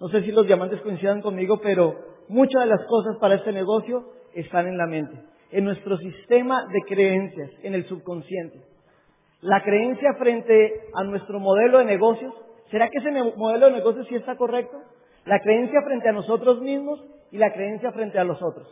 [0.00, 1.94] No sé si los diamantes coincidan conmigo, pero
[2.28, 5.16] muchas de las cosas para este negocio están en la mente.
[5.52, 8.60] en nuestro sistema de creencias, en el subconsciente.
[9.42, 12.34] La creencia frente a nuestro modelo de negocios,
[12.70, 14.76] ¿será que ese modelo de negocios sí está correcto?
[15.24, 18.68] La creencia frente a nosotros mismos y la creencia frente a los otros.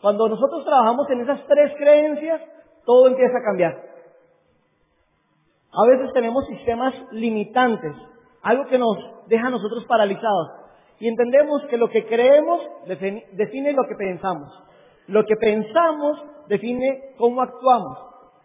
[0.00, 2.40] Cuando nosotros trabajamos en esas tres creencias,
[2.84, 3.90] todo empieza a cambiar.
[5.72, 7.94] A veces tenemos sistemas limitantes,
[8.42, 8.96] algo que nos
[9.28, 10.48] deja a nosotros paralizados.
[10.98, 14.48] Y entendemos que lo que creemos define lo que pensamos.
[15.06, 17.98] Lo que pensamos define cómo actuamos.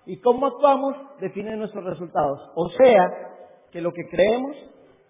[0.06, 2.40] Y cómo actuamos define nuestros resultados.
[2.56, 3.35] O sea,
[3.72, 4.56] que lo que creemos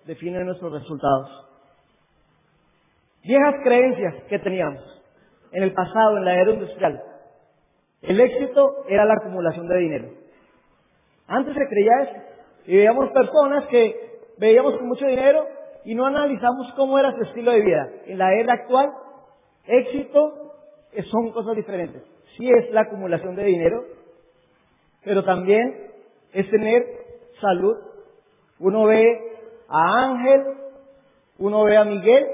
[0.06, 1.46] define nuestros resultados.
[3.24, 4.84] Viejas creencias que teníamos
[5.52, 7.02] en el pasado, en la era industrial.
[8.02, 10.10] El éxito era la acumulación de dinero.
[11.28, 12.22] Antes se creía eso.
[12.68, 13.96] Y veíamos personas que
[14.38, 15.46] veíamos con mucho dinero
[15.86, 17.90] y no analizamos cómo era su estilo de vida.
[18.06, 18.90] En la era actual,
[19.66, 20.46] éxito
[21.12, 22.04] son cosas diferentes.
[22.38, 23.84] Sí es la acumulación de dinero,
[25.04, 25.92] pero también
[26.34, 26.84] es tener
[27.40, 27.76] salud.
[28.60, 29.38] Uno ve
[29.68, 30.44] a Ángel,
[31.40, 32.26] uno ve a Miguel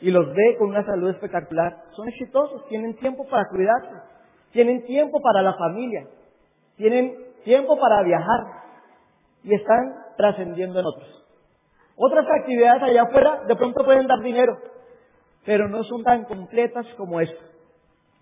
[0.00, 1.76] y los ve con una salud espectacular.
[1.96, 3.94] Son exitosos, tienen tiempo para cuidarse,
[4.52, 6.06] tienen tiempo para la familia,
[6.76, 8.46] tienen tiempo para viajar
[9.42, 11.26] y están trascendiendo en otros.
[11.96, 14.56] Otras actividades allá afuera de pronto pueden dar dinero,
[15.44, 17.44] pero no son tan completas como esta.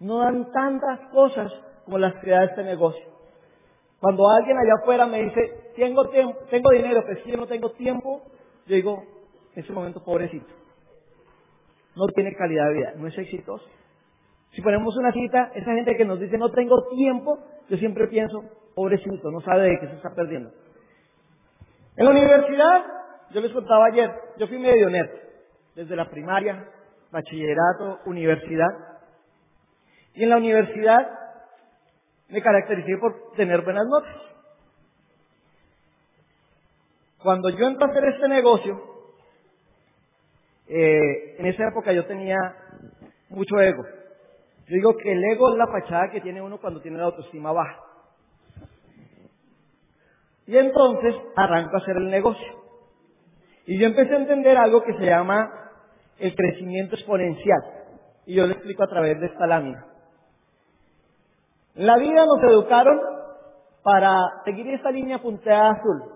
[0.01, 1.53] No dan tantas cosas
[1.85, 3.05] como las que da este negocio.
[4.01, 7.71] Cuando alguien allá afuera me dice, tengo, tiempo, tengo dinero, pero si yo no tengo
[7.73, 8.23] tiempo,
[8.67, 9.05] yo digo,
[9.55, 10.47] en ese momento pobrecito.
[11.95, 13.65] No tiene calidad de vida, no es exitoso.
[14.53, 18.43] Si ponemos una cita, esa gente que nos dice no tengo tiempo, yo siempre pienso,
[18.75, 20.51] pobrecito, no sabe de qué se está perdiendo.
[21.97, 22.85] En la universidad,
[23.31, 25.11] yo les contaba ayer, yo fui medio nerd,
[25.75, 26.69] desde la primaria,
[27.11, 28.69] bachillerato, universidad.
[30.15, 31.11] Y en la universidad
[32.29, 34.36] me caractericé por tener buenas notas.
[37.22, 38.81] Cuando yo entré a hacer este negocio,
[40.68, 42.37] eh, en esa época yo tenía
[43.29, 43.83] mucho ego.
[44.66, 47.52] Yo digo que el ego es la fachada que tiene uno cuando tiene la autoestima
[47.52, 47.81] baja.
[50.46, 52.46] Y entonces arranco a hacer el negocio.
[53.66, 55.50] Y yo empecé a entender algo que se llama
[56.18, 57.61] el crecimiento exponencial.
[58.26, 59.87] Y yo lo explico a través de esta lámina.
[61.74, 63.00] En la vida nos educaron
[63.83, 66.15] para seguir esta línea punteada azul.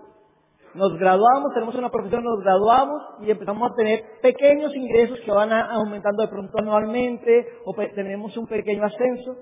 [0.73, 5.51] Nos graduamos, tenemos una profesión, nos graduamos y empezamos a tener pequeños ingresos que van
[5.51, 9.35] aumentando de pronto anualmente o tenemos un pequeño ascenso.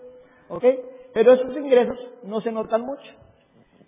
[0.50, 0.64] ¿Ok?
[1.14, 3.12] Pero esos ingresos no se notan mucho.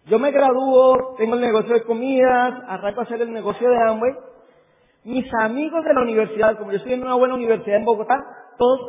[0.05, 4.13] Yo me gradúo, tengo el negocio de comidas, arranco a hacer el negocio de Amway.
[5.03, 8.19] Mis amigos de la universidad, como yo estoy en una buena universidad en Bogotá,
[8.57, 8.79] todos,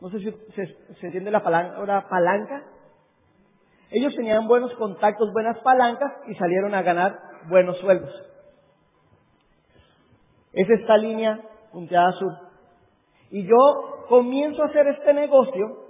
[0.00, 2.62] no sé si se, entiende la palabra palanca,
[3.90, 7.18] ellos tenían buenos contactos, buenas palancas y salieron a ganar
[7.48, 8.10] buenos sueldos.
[10.52, 11.40] Es esta línea
[11.72, 12.32] punteada azul.
[13.30, 15.84] Y yo comienzo a hacer este negocio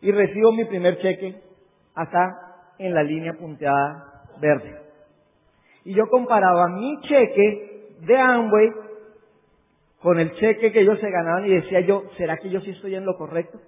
[0.00, 1.40] y recibo mi primer cheque
[1.94, 4.80] acá en la línea punteada verde.
[5.84, 8.70] Y yo comparaba mi cheque de Amway
[10.02, 12.94] con el cheque que ellos se ganaban y decía yo, ¿será que yo sí estoy
[12.96, 13.60] en lo correcto?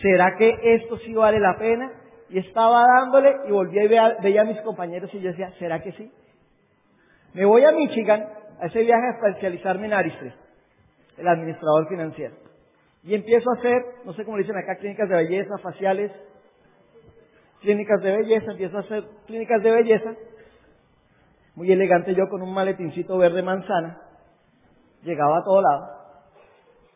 [0.00, 1.90] ¿Será que esto sí vale la pena?
[2.30, 5.80] Y estaba dándole y volví y veía, veía a mis compañeros y yo decía, ¿será
[5.82, 6.10] que sí?
[7.34, 8.28] Me voy a Michigan
[8.60, 10.34] a ese viaje a especializarme en Aristre,
[11.18, 12.34] el administrador financiero.
[13.02, 16.10] Y empiezo a hacer, no sé cómo dicen acá, clínicas de belleza, faciales,
[17.60, 20.14] clínicas de belleza, empiezo a hacer clínicas de belleza,
[21.54, 24.00] muy elegante yo con un maletincito verde manzana,
[25.02, 25.94] llegaba a todo lado.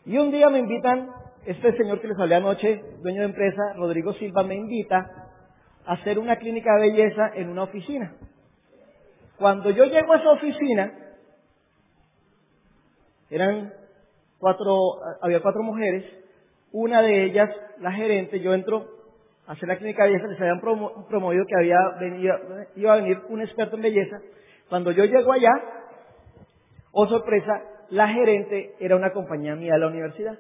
[0.05, 1.11] Y un día me invitan,
[1.47, 5.31] este señor que les hablé anoche, dueño de empresa, Rodrigo Silva, me invita
[5.87, 8.15] a hacer una clínica de belleza en una oficina.
[9.39, 10.93] Cuando yo llego a esa oficina,
[13.31, 13.73] eran
[14.39, 14.75] cuatro,
[15.23, 16.05] había cuatro mujeres,
[16.73, 18.87] una de ellas, la gerente, yo entro
[19.47, 22.35] hacer la clínica de belleza, les habían promovido que había venido,
[22.77, 24.21] iba a venir un experto en belleza.
[24.69, 25.53] Cuando yo llego allá,
[26.93, 30.39] oh sorpresa, la gerente era una compañía mía de la universidad.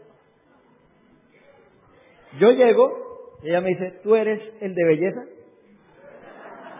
[2.38, 5.20] Yo llego, ella me dice, ¿tú eres el de belleza?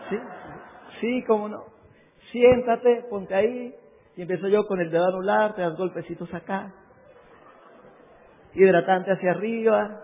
[0.09, 0.19] Sí,
[1.01, 1.65] sí, cómo no.
[2.31, 3.73] Siéntate, ponte ahí.
[4.15, 6.73] Y empiezo yo con el dedo anular, te das golpecitos acá.
[8.53, 10.03] Hidratante hacia arriba,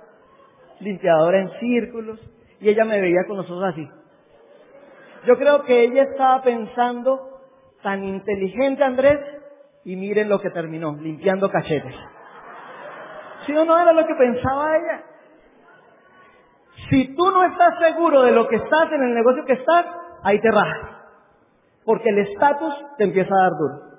[0.79, 2.19] limpiadora en círculos,
[2.59, 3.87] y ella me veía con los ojos así.
[5.25, 7.41] Yo creo que ella estaba pensando,
[7.81, 9.19] tan inteligente Andrés,
[9.83, 11.95] y miren lo que terminó, limpiando cachetes.
[13.45, 15.03] Si o no era lo que pensaba ella?
[16.89, 19.85] Si tú no estás seguro de lo que estás en el negocio que estás,
[20.23, 20.91] ahí te rajas.
[21.83, 23.95] Porque el estatus te empieza a dar duro.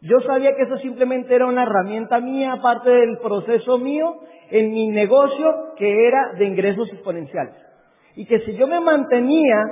[0.00, 4.16] Yo sabía que eso simplemente era una herramienta mía, aparte del proceso mío,
[4.50, 7.54] en mi negocio que era de ingresos exponenciales.
[8.14, 9.64] Y que si yo me mantenía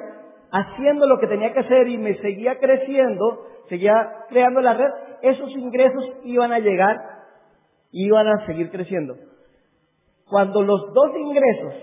[0.50, 4.90] haciendo lo que tenía que hacer y me seguía creciendo, seguía creando la red,
[5.22, 6.96] esos ingresos iban a llegar,
[7.92, 9.14] iban a seguir creciendo.
[10.28, 11.74] Cuando los dos ingresos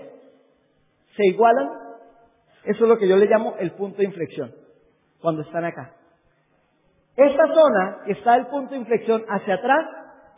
[1.16, 1.68] se igualan,
[2.64, 4.52] eso es lo que yo le llamo el punto de inflexión,
[5.20, 5.94] cuando están acá.
[7.16, 9.86] Esta zona que está el punto de inflexión hacia atrás,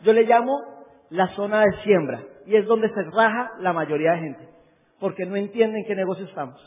[0.01, 0.61] yo le llamo
[1.09, 4.49] la zona de siembra, y es donde se raja la mayoría de gente,
[4.99, 6.61] porque no entienden qué negocio estamos.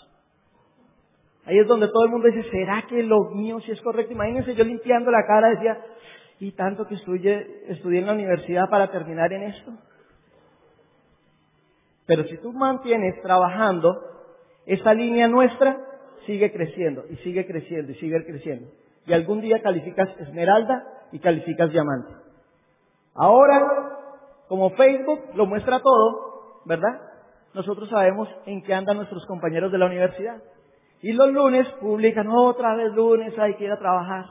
[1.46, 4.12] Ahí es donde todo el mundo dice, ¿será que lo mío sí es correcto?
[4.12, 5.78] Imagínense yo limpiando la cara decía,
[6.38, 9.72] y tanto que estudié, estudié en la universidad para terminar en esto.
[12.10, 14.02] Pero si tú mantienes trabajando,
[14.66, 15.78] esa línea nuestra
[16.26, 18.66] sigue creciendo y sigue creciendo y sigue creciendo.
[19.06, 22.12] Y algún día calificas esmeralda y calificas diamante.
[23.14, 23.64] Ahora,
[24.48, 27.00] como Facebook lo muestra todo, ¿verdad?
[27.54, 30.42] Nosotros sabemos en qué andan nuestros compañeros de la universidad.
[31.02, 34.24] Y los lunes publican, otra vez lunes hay que ir a trabajar.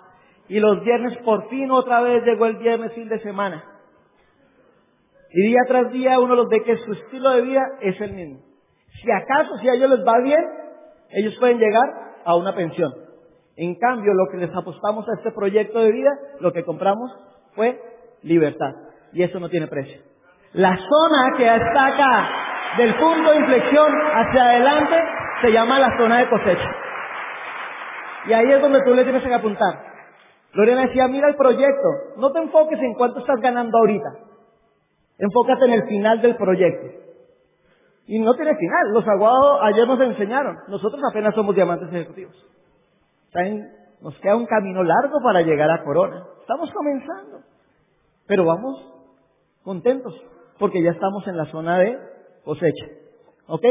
[0.50, 3.64] Y los viernes, por fin otra vez llegó el viernes fin de semana.
[5.32, 8.40] Y día tras día uno los ve que su estilo de vida es el mismo.
[9.02, 10.44] Si acaso, si a ellos les va bien,
[11.12, 11.88] ellos pueden llegar
[12.26, 12.92] a una pensión.
[13.56, 17.12] En cambio, lo que les apostamos a este proyecto de vida, lo que compramos
[17.56, 17.80] fue
[18.24, 18.72] libertad.
[19.14, 20.02] Y eso no tiene precio.
[20.54, 22.30] La zona que está acá,
[22.78, 24.96] del punto de inflexión hacia adelante,
[25.42, 26.76] se llama la zona de cosecha.
[28.28, 29.74] Y ahí es donde tú le tienes que apuntar.
[30.54, 34.10] Lorena decía, mira el proyecto, no te enfoques en cuánto estás ganando ahorita,
[35.20, 36.88] Enfócate en el final del proyecto.
[38.08, 38.92] Y no tiene final.
[38.94, 40.58] Los aguados ayer nos enseñaron.
[40.70, 42.36] Nosotros apenas somos diamantes ejecutivos.
[44.02, 46.24] Nos queda un camino largo para llegar a Corona.
[46.42, 47.42] Estamos comenzando.
[48.26, 48.82] Pero vamos
[49.64, 50.16] contentos.
[50.58, 51.98] Porque ya estamos en la zona de
[52.46, 52.86] cosecha.
[53.48, 53.64] ¿Ok?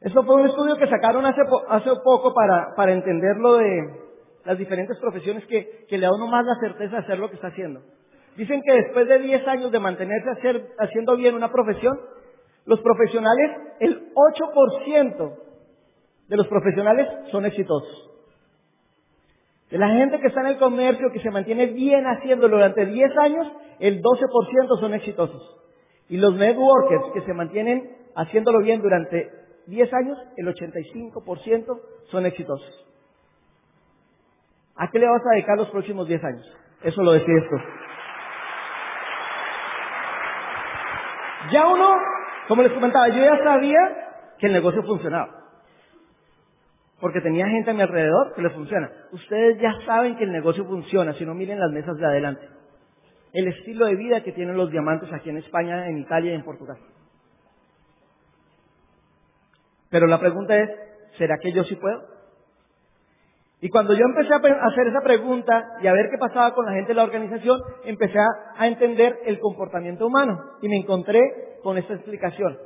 [0.00, 4.02] Eso fue un estudio que sacaron hace, hace poco para, para entender lo de
[4.44, 7.36] las diferentes profesiones que, que le da uno más la certeza de hacer lo que
[7.36, 7.80] está haciendo.
[8.36, 10.30] Dicen que después de 10 años de mantenerse
[10.78, 11.98] haciendo bien una profesión,
[12.64, 15.34] los profesionales, el 8%
[16.28, 18.10] de los profesionales son exitosos.
[19.70, 23.16] De la gente que está en el comercio, que se mantiene bien haciéndolo durante 10
[23.18, 25.56] años, el 12% son exitosos.
[26.08, 29.30] Y los networkers que se mantienen haciéndolo bien durante
[29.66, 32.86] 10 años, el 85% son exitosos.
[34.76, 36.56] ¿A qué le vas a dedicar los próximos 10 años?
[36.82, 37.56] Eso lo decides tú.
[41.52, 41.96] Ya uno,
[42.48, 43.78] como les comentaba, yo ya sabía
[44.38, 45.42] que el negocio funcionaba.
[47.00, 48.90] Porque tenía gente a mi alrededor que le funciona.
[49.10, 52.48] Ustedes ya saben que el negocio funciona, si no miren las mesas de adelante.
[53.32, 56.44] El estilo de vida que tienen los diamantes aquí en España, en Italia y en
[56.44, 56.78] Portugal.
[59.90, 60.70] Pero la pregunta es,
[61.18, 62.11] ¿será que yo sí puedo?
[63.64, 66.72] Y cuando yo empecé a hacer esa pregunta y a ver qué pasaba con la
[66.72, 71.20] gente de la organización, empecé a entender el comportamiento humano y me encontré
[71.62, 72.58] con esta explicación.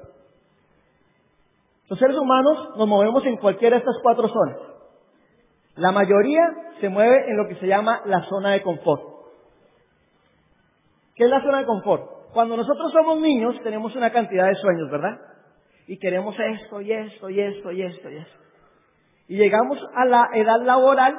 [1.91, 4.57] Los seres humanos nos movemos en cualquiera de estas cuatro zonas.
[5.75, 9.03] La mayoría se mueve en lo que se llama la zona de confort.
[11.15, 12.33] ¿Qué es la zona de confort?
[12.33, 15.21] Cuando nosotros somos niños tenemos una cantidad de sueños, ¿verdad?
[15.89, 18.46] Y queremos esto y esto y esto y esto y esto.
[19.29, 21.17] Y llegamos a la edad laboral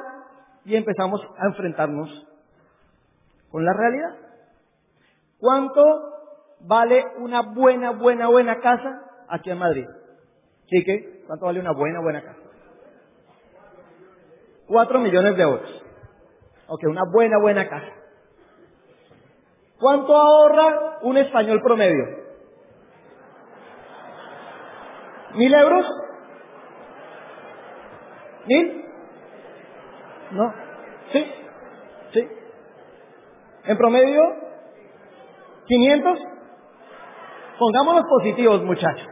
[0.64, 2.26] y empezamos a enfrentarnos
[3.50, 4.16] con la realidad.
[5.38, 5.82] ¿Cuánto
[6.60, 9.86] vale una buena, buena, buena casa aquí en Madrid?
[10.66, 12.40] Chique, ¿cuánto vale una buena, buena casa?
[14.66, 15.84] Cuatro millones de euros.
[16.66, 17.92] Ok, una buena, buena casa.
[19.78, 22.04] ¿Cuánto ahorra un español promedio?
[25.34, 25.86] ¿Mil euros?
[28.48, 28.84] ¿Mil?
[30.32, 30.54] ¿No?
[31.12, 31.26] ¿Sí?
[32.12, 32.28] ¿Sí?
[33.64, 34.22] ¿En promedio?
[35.66, 36.18] ¿500?
[37.58, 39.06] Pongámonos positivos, muchachos.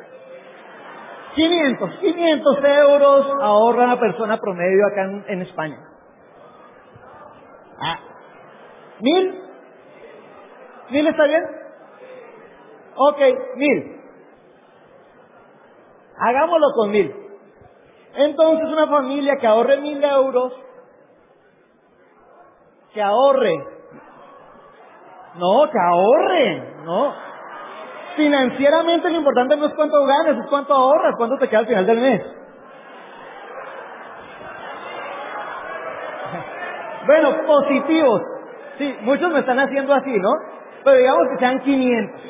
[1.34, 5.76] 500, 500 euros ahorra una persona promedio acá en, España.
[7.78, 7.98] Ah.
[9.00, 9.42] ¿Mil?
[10.90, 11.42] ¿Mil está bien?
[12.94, 13.18] Ok,
[13.56, 14.00] mil.
[16.18, 17.25] Hagámoslo con mil.
[18.16, 20.52] Entonces una familia que ahorre mil euros,
[22.94, 23.54] que ahorre,
[25.36, 27.26] no, que ahorre, no,
[28.16, 31.86] Financieramente lo importante no es cuánto ganas, es cuánto ahorras, cuánto te queda al final
[31.86, 32.22] del mes.
[37.06, 38.22] Bueno, positivos.
[38.78, 40.30] Sí, muchos me están haciendo así, ¿no?
[40.82, 42.20] Pero digamos que sean 500.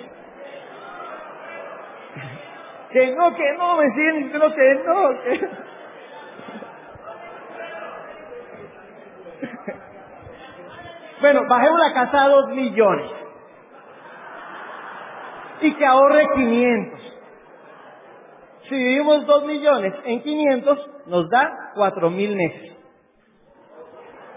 [2.91, 5.51] Que no, que no, me siguen diciendo que no, que...
[11.21, 13.11] Bueno, bajemos la casa a 2 millones.
[15.63, 17.01] Y que ahorre 500.
[18.69, 22.77] Si vivimos 2 millones en 500, nos da 4 mil meses.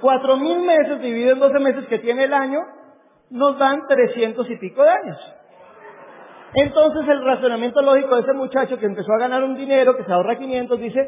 [0.02, 2.60] Cuatro mil meses dividido en 12 meses que tiene el año,
[3.32, 5.18] nos dan 300 y pico de años.
[6.54, 10.12] Entonces el razonamiento lógico de ese muchacho que empezó a ganar un dinero, que se
[10.12, 11.00] ahorra 500, dice,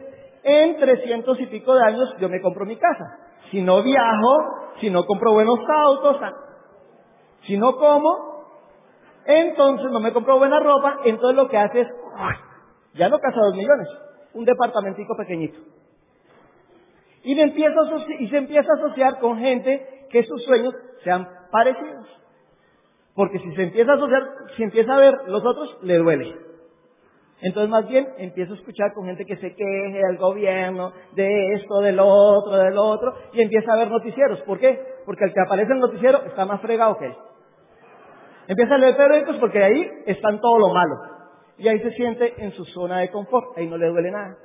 [0.43, 3.17] en 300 y pico de años yo me compro mi casa.
[3.49, 6.33] Si no viajo, si no compro buenos autos, ah,
[7.45, 8.45] si no como,
[9.25, 11.87] entonces no me compro buena ropa, entonces lo que hace es,
[12.93, 13.87] ya no casa dos millones,
[14.33, 15.59] un departamentico pequeñito.
[17.23, 22.07] Y, y se empieza a asociar con gente que sus sueños sean parecidos.
[23.15, 24.23] Porque si se empieza a asociar,
[24.55, 26.35] si empieza a ver los otros, le duele.
[27.41, 31.79] Entonces más bien empieza a escuchar con gente que se queje del gobierno, de esto,
[31.79, 34.41] del otro, del otro, y empieza a ver noticieros.
[34.41, 34.79] ¿Por qué?
[35.05, 37.15] Porque el que aparece en el noticiero está más fregado que él.
[38.47, 40.95] Empieza a leer periódicos porque ahí están todo lo malo.
[41.57, 44.37] Y ahí se siente en su zona de confort, ahí no le duele nada.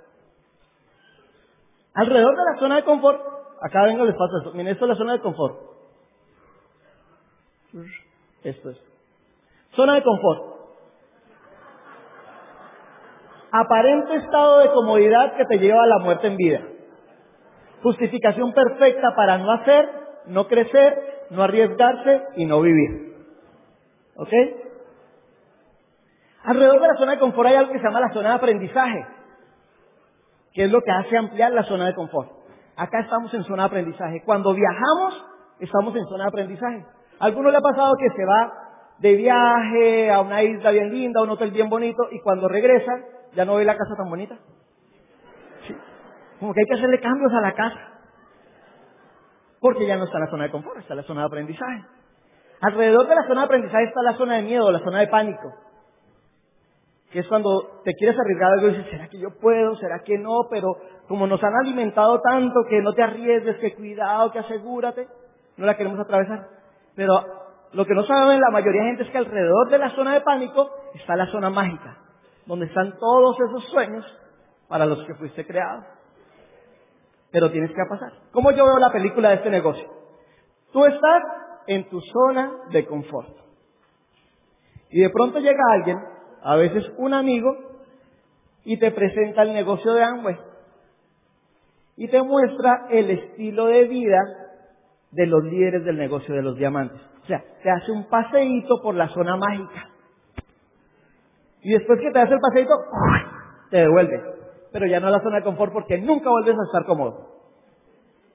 [1.94, 3.20] Alrededor de la zona de confort,
[3.61, 4.53] acá vengo les paso esto.
[4.53, 5.61] Miren, esto es la zona de confort.
[8.42, 8.78] Esto es.
[9.74, 10.55] Zona de confort.
[13.59, 16.61] Aparente estado de comodidad que te lleva a la muerte en vida.
[17.82, 19.88] Justificación perfecta para no hacer,
[20.26, 23.14] no crecer, no arriesgarse y no vivir.
[24.16, 24.32] ¿Ok?
[26.44, 29.07] Alrededor de la zona de confort hay algo que se llama la zona de aprendizaje
[30.57, 32.30] que es lo que hace ampliar la zona de confort.
[32.76, 34.22] Acá estamos en zona de aprendizaje.
[34.24, 35.22] Cuando viajamos,
[35.61, 36.82] estamos en zona de aprendizaje.
[37.20, 38.52] ¿A alguno le ha pasado que se va
[38.98, 42.90] de viaje a una isla bien linda, a un hotel bien bonito, y cuando regresa,
[43.35, 44.37] ya no ve la casa tan bonita?
[45.66, 45.77] Sí.
[46.41, 47.81] Como que hay que hacerle cambios a la casa.
[49.61, 51.85] Porque ya no está la zona de confort, está la zona de aprendizaje.
[52.61, 55.53] Alrededor de la zona de aprendizaje está la zona de miedo, la zona de pánico
[57.11, 59.77] que es cuando te quieres arriesgar algo y dices, ¿será que yo puedo?
[59.77, 60.49] ¿Será que no?
[60.51, 60.77] Pero
[61.09, 65.07] como nos han alimentado tanto que no te arriesgues, que cuidado, que asegúrate,
[65.57, 66.49] no la queremos atravesar.
[66.95, 67.24] Pero
[67.72, 70.20] lo que no saben la mayoría de gente es que alrededor de la zona de
[70.22, 71.97] pánico está la zona mágica,
[72.47, 74.05] donde están todos esos sueños
[74.68, 75.82] para los que fuiste creado.
[77.30, 78.12] Pero tienes que pasar.
[78.32, 79.88] ¿Cómo yo veo la película de este negocio?
[80.72, 81.22] Tú estás
[81.66, 83.36] en tu zona de confort.
[84.90, 85.99] Y de pronto llega alguien
[86.42, 87.66] a veces un amigo,
[88.66, 90.36] y te presenta el negocio de Amway.
[91.97, 94.18] Y te muestra el estilo de vida
[95.12, 97.01] de los líderes del negocio de los diamantes.
[97.22, 99.88] O sea, te hace un paseíto por la zona mágica.
[101.66, 102.74] Y después que te hace el paseíto,
[103.70, 104.22] te devuelve.
[104.70, 107.26] Pero ya no a la zona de confort porque nunca vuelves a estar cómodo.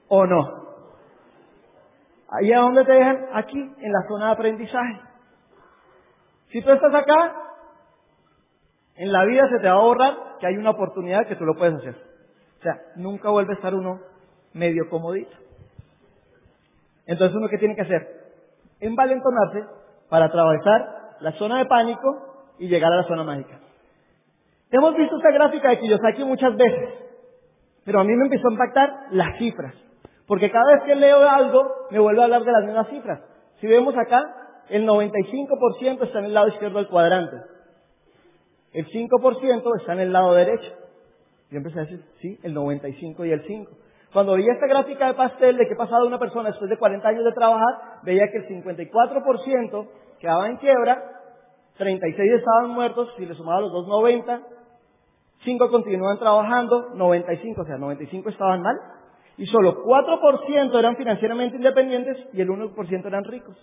[0.08, 0.66] ¿O no?
[2.28, 3.28] ¿Ahí a dónde te dejan?
[3.32, 5.00] Aquí, en la zona de aprendizaje.
[6.48, 7.34] Si tú estás acá,
[8.96, 11.54] en la vida se te va a borrar que hay una oportunidad que tú lo
[11.54, 11.96] puedes hacer.
[12.58, 13.98] O sea, nunca vuelve a estar uno
[14.52, 15.34] medio comodito.
[17.06, 18.06] Entonces uno qué tiene que hacer?
[18.80, 19.64] Envalentonarse
[20.10, 22.31] para atravesar la zona de pánico
[22.62, 23.58] y llegar a la zona mágica.
[24.70, 26.90] Hemos visto esta gráfica de Kiyosaki muchas veces,
[27.84, 29.74] pero a mí me empezó a impactar las cifras.
[30.28, 33.20] Porque cada vez que leo algo, me vuelve a hablar de las mismas cifras.
[33.60, 34.22] Si vemos acá,
[34.68, 37.36] el 95% está en el lado izquierdo del cuadrante.
[38.72, 40.72] El 5% está en el lado derecho.
[41.50, 43.72] Yo empecé a decir, sí, el 95 y el 5.
[44.12, 47.24] Cuando veía esta gráfica de pastel de qué pasaba una persona después de 40 años
[47.24, 49.88] de trabajar, veía que el 54%
[50.20, 51.21] quedaba en quiebra,
[51.82, 54.40] 36 estaban muertos, si le sumaba los dos 90,
[55.44, 58.76] 5 continúan trabajando, 95, o sea, 95 estaban mal,
[59.36, 63.56] y solo 4% eran financieramente independientes y el 1% eran ricos.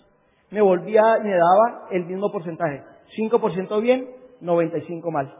[0.50, 2.82] Me volvía me daba el mismo porcentaje,
[3.16, 4.06] 5% bien,
[4.42, 5.34] 95 mal.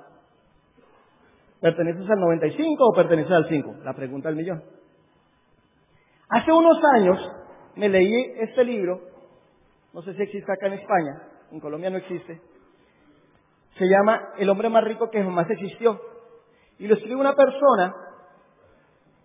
[1.60, 3.74] ¿Perteneces al 95 o perteneces al 5?
[3.84, 4.62] La pregunta del millón.
[6.30, 7.18] Hace unos años
[7.76, 9.00] me leí este libro,
[9.92, 11.22] no sé si existe acá en España,
[11.52, 12.40] en Colombia no existe.
[13.80, 15.98] Se llama El hombre más rico que jamás existió.
[16.78, 17.94] Y lo escribe una persona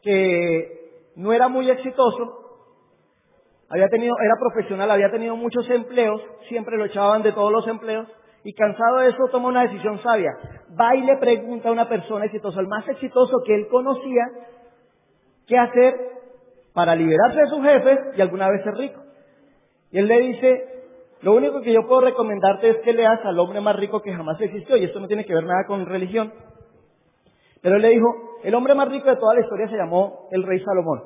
[0.01, 2.69] que no era muy exitoso,
[3.69, 8.07] había tenido, era profesional, había tenido muchos empleos, siempre lo echaban de todos los empleos,
[8.45, 10.31] Y cansado de eso, toma una decisión sabia.
[10.79, 14.23] Va y le pregunta a una persona exitosa, el más exitoso que él conocía,
[15.47, 15.95] qué hacer
[16.73, 19.01] para liberarse de sus jefes y alguna vez ser rico.
[19.91, 20.74] Y él le dice,
[21.21, 24.39] lo único que yo puedo recomendarte es que leas al hombre más rico que jamás
[24.39, 26.31] existió, y esto no tiene que ver nada con religión.
[27.61, 30.43] Pero él le dijo, el hombre más rico de toda la historia se llamó el
[30.43, 31.01] rey Salomón.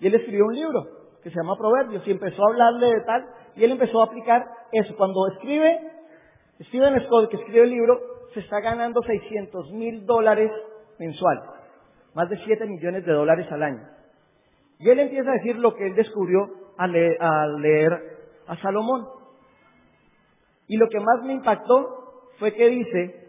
[0.00, 0.86] Y él escribió un libro
[1.22, 3.24] que se llama Proverbios y empezó a hablarle de tal,
[3.54, 4.96] y él empezó a aplicar eso.
[4.96, 5.80] Cuando escribe,
[6.62, 8.00] Stephen Scott, que escribe el libro,
[8.32, 10.50] se está ganando 600 mil dólares
[10.98, 11.44] mensuales,
[12.14, 13.82] más de 7 millones de dólares al año.
[14.80, 18.13] Y él empieza a decir lo que él descubrió al leer
[18.46, 19.08] a Salomón.
[20.68, 23.24] Y lo que más me impactó fue que dice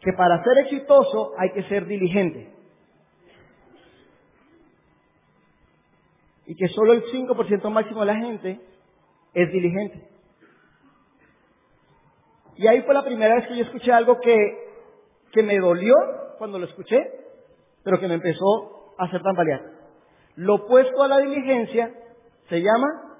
[0.00, 2.52] que para ser exitoso hay que ser diligente.
[6.46, 8.60] Y que solo el 5% máximo de la gente
[9.32, 10.08] es diligente.
[12.56, 14.36] Y ahí fue la primera vez que yo escuché algo que,
[15.32, 15.94] que me dolió
[16.38, 16.98] cuando lo escuché,
[17.82, 19.62] pero que me empezó a hacer tambalear.
[20.36, 21.92] Lo opuesto a la diligencia
[22.48, 23.16] se llama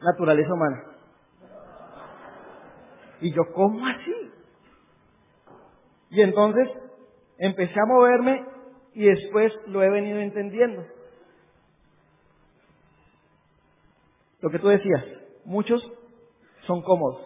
[0.00, 0.84] naturaleza humana.
[3.20, 4.30] Y yo, ¿cómo así?
[6.10, 6.68] Y entonces
[7.38, 8.44] empecé a moverme
[8.94, 10.84] y después lo he venido entendiendo.
[14.40, 15.04] Lo que tú decías,
[15.44, 15.82] muchos
[16.66, 17.20] son cómodos.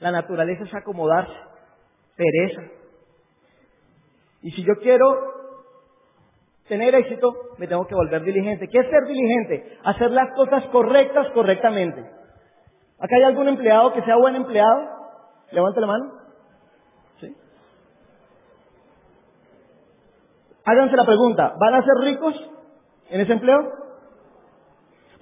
[0.00, 1.32] La naturaleza es acomodarse,
[2.16, 2.62] pereza.
[4.42, 5.37] Y si yo quiero
[6.68, 8.68] tener éxito, me tengo que volver diligente.
[8.68, 9.78] ¿Qué es ser diligente?
[9.84, 12.00] Hacer las cosas correctas correctamente.
[13.00, 14.88] ¿Acá hay algún empleado que sea buen empleado?
[15.50, 16.12] Levante la mano.
[17.20, 17.34] ¿Sí?
[20.64, 22.34] Háganse la pregunta, ¿van a ser ricos
[23.10, 23.72] en ese empleo?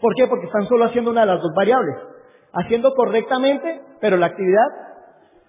[0.01, 0.27] ¿Por qué?
[0.27, 1.97] Porque están solo haciendo una de las dos variables.
[2.53, 4.67] Haciendo correctamente, pero la actividad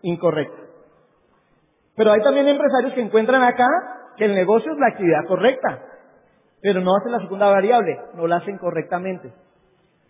[0.02, 0.62] incorrecta.
[1.96, 3.68] Pero hay también empresarios que encuentran acá
[4.18, 5.82] que el negocio es la actividad correcta,
[6.62, 9.32] pero no hacen la segunda variable, no la hacen correctamente.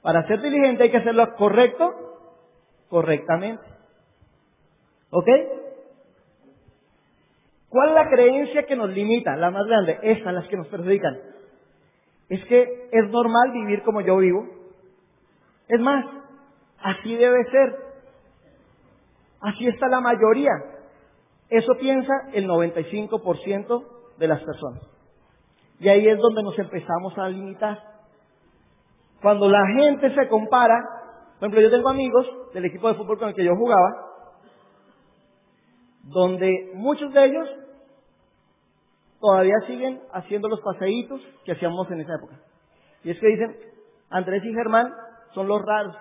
[0.01, 1.93] Para ser diligente hay que hacerlo correcto,
[2.89, 3.64] correctamente.
[5.10, 5.28] ¿Ok?
[7.70, 9.36] ¿Cuál es la creencia que nos limita?
[9.36, 11.18] La más grande, esta, las que nos perjudican.
[12.30, 14.47] Es que es normal vivir como yo vivo.
[15.68, 16.05] Es más,
[16.82, 17.76] así debe ser.
[19.41, 20.51] Así está la mayoría.
[21.49, 24.82] Eso piensa el 95% de las personas.
[25.80, 27.80] Y ahí es donde nos empezamos a limitar.
[29.22, 30.80] Cuando la gente se compara,
[31.39, 34.07] por ejemplo, yo tengo amigos del equipo de fútbol con el que yo jugaba,
[36.03, 37.49] donde muchos de ellos
[39.20, 42.39] todavía siguen haciendo los paseitos que hacíamos en esa época.
[43.03, 43.55] Y es que dicen,
[44.09, 44.91] Andrés y Germán
[45.34, 45.95] son los raros.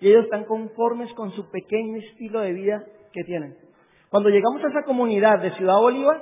[0.00, 3.56] Y ellos están conformes con su pequeño estilo de vida que tienen.
[4.10, 6.20] Cuando llegamos a esa comunidad de Ciudad Bolívar,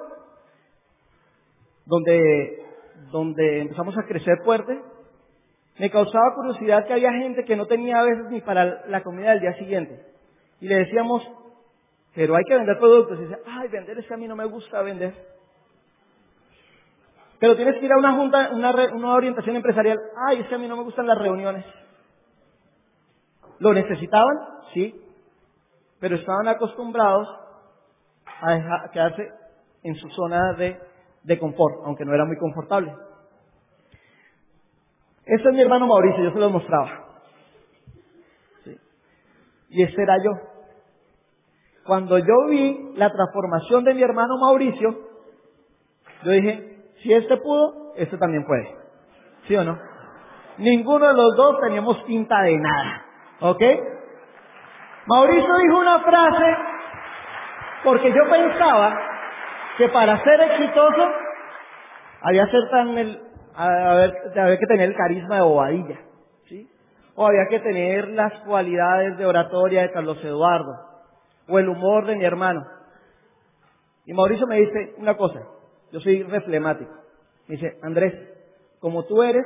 [1.88, 2.62] donde,
[3.10, 4.78] donde empezamos a crecer fuerte,
[5.78, 9.30] me causaba curiosidad que había gente que no tenía a veces ni para la comida
[9.30, 10.04] del día siguiente.
[10.60, 11.22] Y le decíamos,
[12.14, 13.18] pero hay que vender productos.
[13.18, 15.14] Y dice, ay, vender es que a mí no me gusta vender.
[17.38, 19.98] Pero tienes que ir a una junta, una, una orientación empresarial.
[20.28, 21.64] Ay, es que a mí no me gustan las reuniones.
[23.60, 24.36] ¿Lo necesitaban?
[24.74, 25.00] Sí.
[26.00, 27.28] Pero estaban acostumbrados
[28.26, 29.28] a quedarse
[29.84, 30.87] en su zona de
[31.28, 32.92] de confort, aunque no era muy confortable.
[35.26, 37.04] Este es mi hermano Mauricio, yo se lo mostraba.
[39.68, 40.30] Y ese era yo.
[41.84, 44.98] Cuando yo vi la transformación de mi hermano Mauricio,
[46.24, 48.74] yo dije, si este pudo, este también puede.
[49.46, 49.78] ¿Sí o no?
[50.56, 53.04] Ninguno de los dos teníamos pinta de nada.
[53.40, 53.62] ¿Ok?
[55.06, 56.56] Mauricio dijo una frase
[57.84, 59.07] porque yo pensaba
[59.78, 61.08] que para ser exitoso
[62.20, 63.20] había, ser tan el,
[63.54, 65.98] había que tener el carisma de bobadilla,
[66.48, 66.68] ¿sí?
[67.14, 70.72] O había que tener las cualidades de oratoria de Carlos Eduardo,
[71.48, 72.66] o el humor de mi hermano.
[74.04, 75.40] Y Mauricio me dice una cosa,
[75.92, 76.92] yo soy reflemático.
[77.46, 78.14] Me dice, Andrés,
[78.80, 79.44] como tú eres,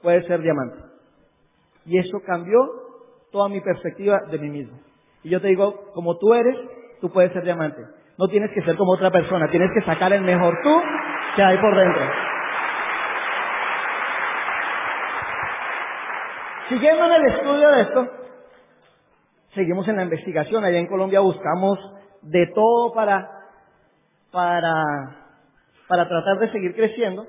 [0.00, 0.78] puedes ser diamante.
[1.86, 2.58] Y eso cambió
[3.32, 4.78] toda mi perspectiva de mí mismo.
[5.24, 6.56] Y yo te digo, como tú eres,
[7.00, 7.82] tú puedes ser diamante.
[8.22, 10.80] No tienes que ser como otra persona, tienes que sacar el mejor tú
[11.34, 12.02] que hay por dentro.
[16.68, 18.08] Siguiendo en el estudio de esto,
[19.56, 20.64] seguimos en la investigación.
[20.64, 21.80] Allá en Colombia buscamos
[22.22, 23.28] de todo para,
[24.30, 24.84] para,
[25.88, 27.26] para tratar de seguir creciendo.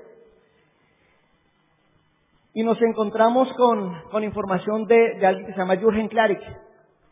[2.52, 6.40] y nos encontramos con, con información de, de, alguien que se llama Jürgen Klarik,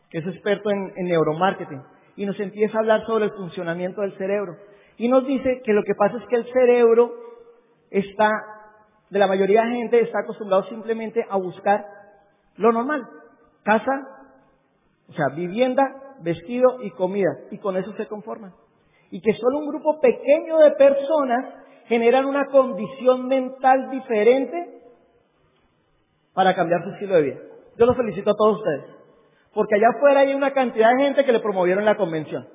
[0.09, 1.83] que es experto en, en neuromarketing,
[2.17, 4.57] y nos empieza a hablar sobre el funcionamiento del cerebro.
[4.97, 7.13] Y nos dice que lo que pasa es que el cerebro
[7.91, 8.31] está,
[9.11, 11.85] de la mayoría de gente, está acostumbrado simplemente a buscar
[12.57, 13.03] lo normal.
[13.63, 14.09] Casa,
[15.09, 17.31] o sea, vivienda, vestido y comida.
[17.51, 18.53] Y con eso se conforman.
[19.11, 21.55] Y que solo un grupo pequeño de personas
[21.87, 24.83] generan una condición mental diferente
[26.35, 27.41] para cambiar su estilo de vida.
[27.79, 28.85] Yo los felicito a todos ustedes,
[29.55, 32.49] porque allá afuera hay una cantidad de gente que le promovieron la convención.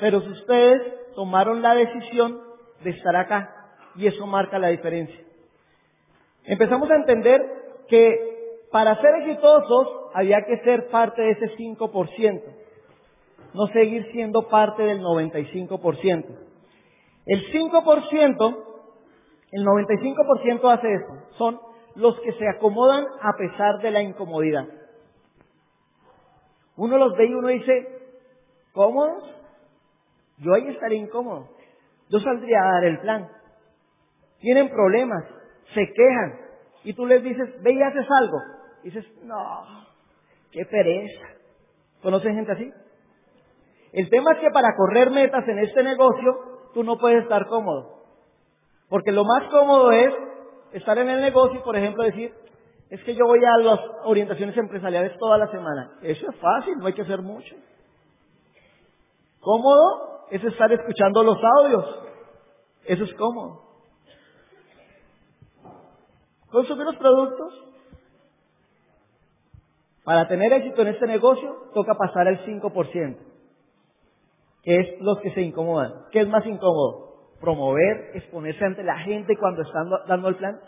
[0.00, 2.40] Pero ustedes tomaron la decisión
[2.82, 3.54] de estar acá,
[3.96, 5.20] y eso marca la diferencia.
[6.44, 7.42] Empezamos a entender
[7.88, 8.28] que
[8.70, 12.42] para ser exitosos había que ser parte de ese 5%,
[13.54, 16.24] no seguir siendo parte del 95%.
[17.26, 18.64] El 5%,
[19.52, 21.60] el 95% hace eso, son
[21.96, 24.66] los que se acomodan a pesar de la incomodidad.
[26.78, 27.88] Uno los ve y uno dice,
[28.72, 29.24] ¿cómodos?
[30.38, 31.48] Yo ahí estaría incómodo.
[32.08, 33.28] Yo saldría a dar el plan.
[34.38, 35.24] Tienen problemas,
[35.74, 36.38] se quejan,
[36.84, 38.38] y tú les dices, ve y haces algo.
[38.84, 39.86] Y dices, no,
[40.52, 41.26] qué pereza.
[42.00, 42.72] ¿Conocen gente así?
[43.92, 46.38] El tema es que para correr metas en este negocio,
[46.74, 48.04] tú no puedes estar cómodo.
[48.88, 50.14] Porque lo más cómodo es
[50.74, 52.32] estar en el negocio y, por ejemplo, decir,
[52.90, 55.98] es que yo voy a las orientaciones empresariales toda la semana.
[56.02, 57.54] Eso es fácil, no hay que hacer mucho.
[59.40, 61.84] Cómodo es estar escuchando los audios.
[62.84, 63.62] Eso es cómodo.
[66.50, 67.64] Consumir los productos.
[70.04, 73.18] Para tener éxito en este negocio, toca pasar al 5%,
[74.62, 76.06] que es los que se incomodan.
[76.10, 77.08] ¿Qué es más incómodo?
[77.40, 80.58] promover, exponerse ante la gente cuando están dando el plan.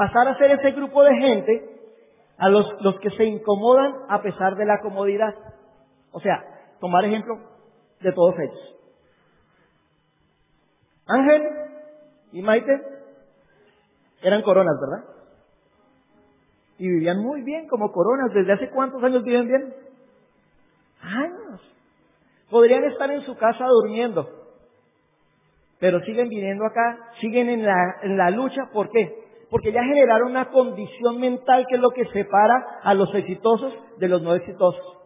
[0.00, 1.78] Pasar a ser ese grupo de gente
[2.38, 5.34] a los, los que se incomodan a pesar de la comodidad.
[6.10, 6.42] O sea,
[6.80, 7.38] tomar ejemplo
[8.00, 8.76] de todos ellos.
[11.06, 11.42] Ángel
[12.32, 12.80] y Maite
[14.22, 15.04] eran coronas, ¿verdad?
[16.78, 18.32] Y vivían muy bien como coronas.
[18.32, 19.74] ¿Desde hace cuántos años viven bien?
[21.02, 21.60] Años.
[22.48, 24.26] Podrían estar en su casa durmiendo
[25.78, 29.29] pero siguen viniendo acá, siguen en la, en la lucha, ¿por qué?
[29.50, 34.08] Porque ya generaron una condición mental que es lo que separa a los exitosos de
[34.08, 34.98] los no exitosos.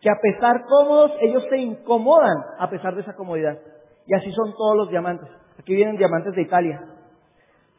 [0.00, 3.58] Que a pesar cómodos, ellos se incomodan a pesar de esa comodidad.
[4.06, 5.28] Y así son todos los diamantes.
[5.58, 6.80] Aquí vienen diamantes de Italia.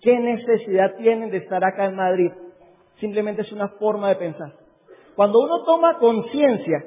[0.01, 2.32] ¿Qué necesidad tienen de estar acá en Madrid?
[2.99, 4.53] Simplemente es una forma de pensar.
[5.15, 6.84] Cuando uno toma conciencia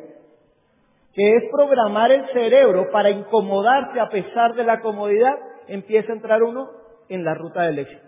[1.12, 5.34] que es programar el cerebro para incomodarse a pesar de la comodidad,
[5.66, 6.68] empieza a entrar uno
[7.08, 8.05] en la ruta del éxito.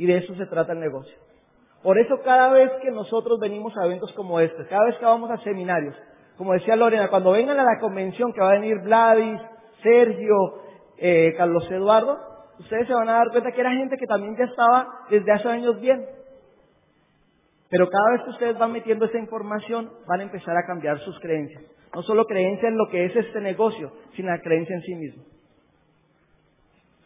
[0.00, 1.14] Y de eso se trata el negocio.
[1.82, 5.30] Por eso cada vez que nosotros venimos a eventos como este, cada vez que vamos
[5.30, 5.94] a seminarios,
[6.38, 9.38] como decía Lorena, cuando vengan a la convención que va a venir Vladis,
[9.82, 10.62] Sergio,
[10.96, 12.16] eh, Carlos Eduardo,
[12.60, 15.48] ustedes se van a dar cuenta que era gente que también ya estaba desde hace
[15.48, 16.06] años bien.
[17.68, 21.20] Pero cada vez que ustedes van metiendo esa información, van a empezar a cambiar sus
[21.20, 21.62] creencias.
[21.94, 25.24] No solo creencia en lo que es este negocio, sino la creencia en sí mismo.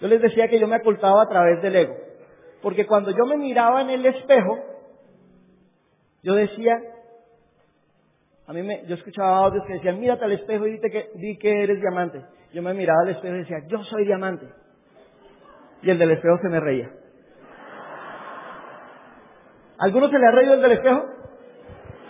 [0.01, 2.04] Yo les decía que yo me ocultaba a través del ego.
[2.65, 4.59] Porque cuando yo me miraba en el espejo,
[6.23, 6.81] yo decía,
[8.47, 11.37] a mí me, yo escuchaba audios que decían, mírate al espejo y di que, di
[11.37, 12.25] que eres diamante.
[12.55, 14.49] Yo me miraba al espejo y decía, yo soy diamante.
[15.83, 16.91] Y el del espejo se me reía.
[19.77, 21.05] ¿Alguno se le ha reído el del espejo?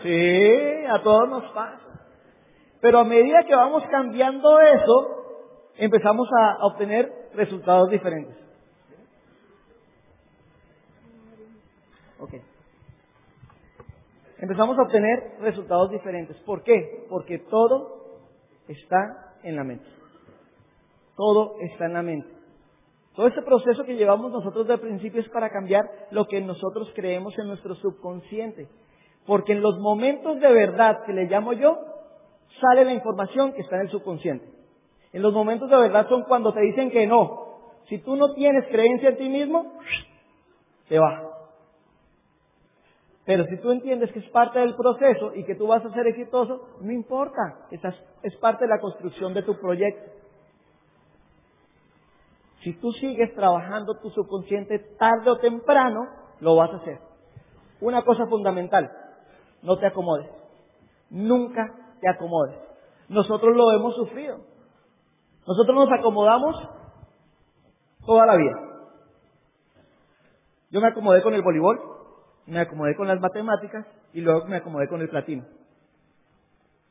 [0.05, 1.81] Sí, a todos nos pasa.
[2.81, 8.44] Pero a medida que vamos cambiando eso, empezamos a obtener resultados diferentes.
[14.39, 16.37] Empezamos a obtener resultados diferentes.
[16.39, 17.07] ¿Por qué?
[17.09, 18.05] Porque todo
[18.69, 19.87] está en la mente.
[21.17, 22.29] Todo está en la mente.
[23.15, 27.39] Todo este proceso que llevamos nosotros de principio es para cambiar lo que nosotros creemos
[27.39, 28.69] en nuestro subconsciente.
[29.25, 31.79] Porque en los momentos de verdad que le llamo yo,
[32.61, 34.47] sale la información que está en el subconsciente.
[35.13, 37.45] En los momentos de verdad son cuando te dicen que no.
[37.89, 39.75] Si tú no tienes creencia en ti mismo,
[40.89, 41.34] te va.
[43.27, 46.07] Pero si tú entiendes que es parte del proceso y que tú vas a ser
[46.07, 47.67] exitoso, no importa.
[47.71, 50.11] Esa es parte de la construcción de tu proyecto.
[52.63, 56.01] Si tú sigues trabajando tu subconsciente tarde o temprano,
[56.41, 56.99] lo vas a hacer.
[57.81, 58.91] Una cosa fundamental,
[59.63, 60.31] no te acomodes.
[61.11, 62.57] Nunca te acomodes.
[63.09, 64.39] Nosotros lo hemos sufrido.
[65.47, 66.57] Nosotros nos acomodamos
[68.07, 68.55] toda la vida.
[70.71, 71.79] Yo me acomodé con el voleibol,
[72.47, 75.45] me acomodé con las matemáticas y luego me acomodé con el platino.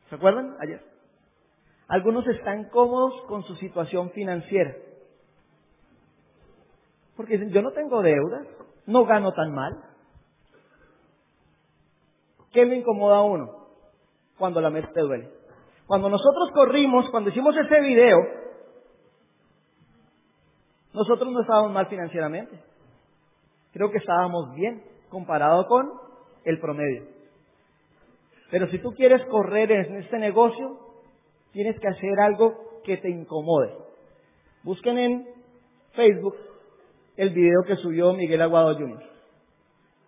[0.09, 0.55] ¿Se acuerdan?
[0.59, 0.81] Ayer.
[1.87, 4.75] Algunos están cómodos con su situación financiera.
[7.15, 8.47] Porque dicen, yo no tengo deudas,
[8.87, 9.77] no gano tan mal.
[12.51, 13.67] ¿Qué me incomoda a uno?
[14.37, 15.29] Cuando la mente duele.
[15.85, 18.17] Cuando nosotros corrimos, cuando hicimos ese video,
[20.93, 22.59] nosotros no estábamos mal financieramente.
[23.73, 25.91] Creo que estábamos bien comparado con
[26.43, 27.03] el promedio.
[28.49, 30.79] Pero si tú quieres correr en este negocio,
[31.53, 33.71] tienes que hacer algo que te incomode.
[34.63, 35.27] Busquen en
[35.93, 36.35] Facebook
[37.15, 39.03] el video que subió Miguel Aguado Jr.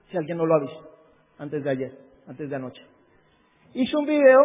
[0.09, 0.89] Si alguien no lo ha visto,
[1.37, 1.91] antes de ayer,
[2.27, 2.81] antes de anoche.
[3.73, 4.39] Hizo un video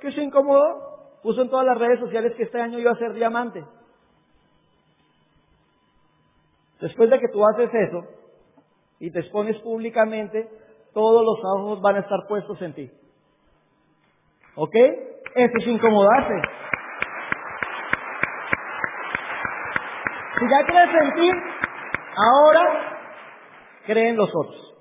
[0.00, 3.12] que se incomodó, puso en todas las redes sociales que este año iba a ser
[3.12, 3.62] diamante.
[6.80, 8.04] Después de que tú haces eso
[8.98, 10.48] y te expones públicamente,
[10.94, 12.90] todos los ojos van a estar puestos en ti.
[14.54, 14.74] ¿Ok?
[15.34, 16.34] Eso es incomodarse.
[20.38, 21.30] Si ya crees en ti,
[22.16, 22.98] ahora
[23.86, 24.74] creen los otros.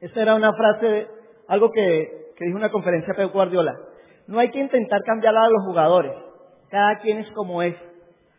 [0.00, 1.08] Esta era una frase,
[1.48, 3.74] algo que, que dijo una conferencia Pep Guardiola.
[4.26, 6.12] No hay que intentar cambiar a los jugadores.
[6.70, 7.76] Cada quien es como es.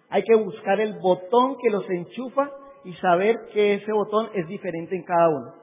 [0.10, 2.52] Hay que buscar el botón que los enchufa
[2.86, 5.54] y saber que ese botón es diferente en cada uno.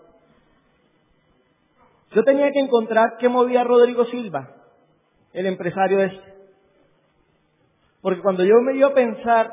[2.11, 4.51] Yo tenía que encontrar qué movía a Rodrigo Silva,
[5.33, 6.33] el empresario este.
[8.03, 9.51] Porque cuando yo me iba a pensar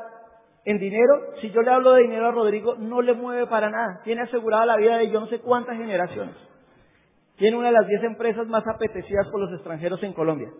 [0.64, 4.00] en dinero, si yo le hablo de dinero a Rodrigo, no le mueve para nada.
[4.04, 6.34] Tiene asegurada la vida de yo no sé cuántas generaciones.
[7.36, 10.50] Tiene una de las diez empresas más apetecidas por los extranjeros en Colombia.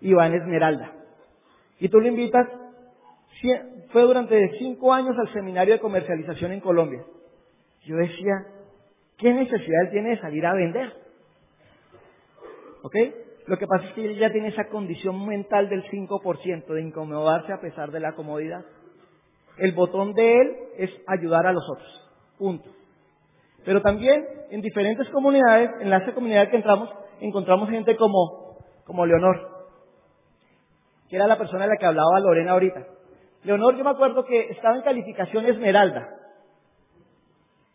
[0.00, 0.92] Iván Esmeralda.
[1.80, 2.46] Y tú lo invitas,
[3.92, 7.04] fue durante cinco años al seminario de comercialización en Colombia.
[7.84, 8.46] Yo decía,
[9.18, 10.92] ¿qué necesidad tiene de salir a vender?
[12.82, 12.94] ¿Ok?
[13.46, 17.52] Lo que pasa es que él ya tiene esa condición mental del 5% de incomodarse
[17.52, 18.64] a pesar de la comodidad.
[19.58, 22.10] El botón de él es ayudar a los otros.
[22.38, 22.70] Punto.
[23.64, 26.88] Pero también en diferentes comunidades, en la comunidad que entramos,
[27.20, 29.66] encontramos gente como, como Leonor,
[31.08, 32.86] que era la persona de la que hablaba Lorena ahorita.
[33.44, 36.08] Leonor, yo me acuerdo que estaba en calificación Esmeralda.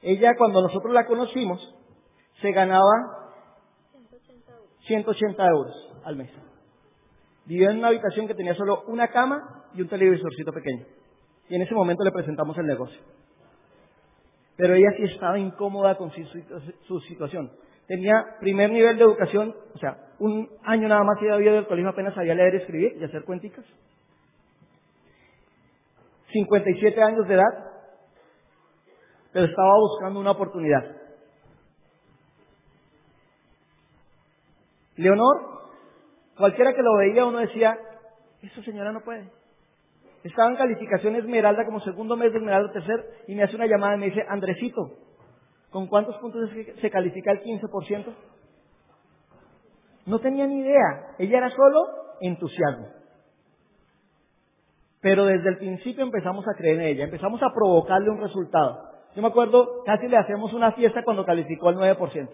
[0.01, 1.59] Ella, cuando nosotros la conocimos,
[2.41, 3.33] se ganaba
[4.87, 6.31] 180 euros al mes.
[7.45, 10.85] Vivía en una habitación que tenía solo una cama y un televisorcito pequeño.
[11.49, 12.99] Y en ese momento le presentamos el negocio.
[14.57, 17.51] Pero ella sí estaba incómoda con su, situación.
[17.87, 22.15] Tenía primer nivel de educación, o sea, un año nada más había del colegio, apenas
[22.15, 23.63] sabía leer, escribir y hacer cuenticas.
[26.45, 27.71] 57 años de edad,
[29.33, 30.83] pero estaba buscando una oportunidad.
[34.97, 35.61] Leonor,
[36.37, 37.77] cualquiera que lo veía, uno decía,
[38.41, 39.29] esa señora no puede.
[40.23, 43.95] Estaba en calificación Esmeralda como segundo mes de Esmeralda tercer y me hace una llamada
[43.95, 44.91] y me dice, Andresito,
[45.71, 46.49] ¿con cuántos puntos
[46.81, 48.13] se califica el 15%?
[50.05, 51.15] No tenía ni idea.
[51.19, 51.79] Ella era solo
[52.21, 52.96] entusiasmo.
[55.01, 58.81] Pero desde el principio empezamos a creer en ella, empezamos a provocarle un resultado.
[59.15, 62.29] Yo me acuerdo, casi le hacemos una fiesta cuando calificó el 9%.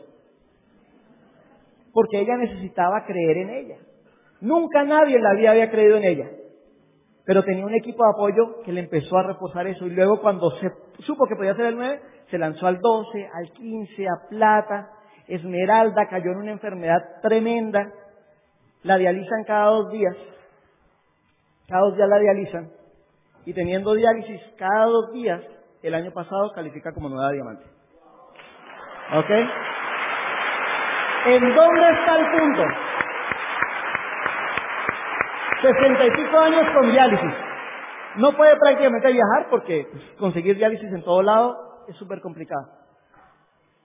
[1.93, 3.77] Porque ella necesitaba creer en ella.
[4.41, 6.29] Nunca nadie en la vida había creído en ella.
[7.25, 9.85] Pero tenía un equipo de apoyo que le empezó a reposar eso.
[9.85, 10.69] Y luego cuando se
[11.05, 14.89] supo que podía ser el 9, se lanzó al 12, al 15, a plata.
[15.27, 17.93] Esmeralda cayó en una enfermedad tremenda.
[18.83, 20.15] La dializan cada dos días.
[21.73, 22.69] Cada dos días la dializan.
[23.45, 25.41] Y teniendo diálisis cada dos días,
[25.81, 27.65] el año pasado califica como nueva diamante.
[29.15, 29.29] ¿Ok?
[31.25, 32.63] ¿En dónde está el punto?
[35.63, 37.33] Sesenta y cinco años con diálisis.
[38.17, 39.87] No puede prácticamente viajar porque
[40.19, 41.57] conseguir diálisis en todo lado
[41.87, 42.67] es súper complicado.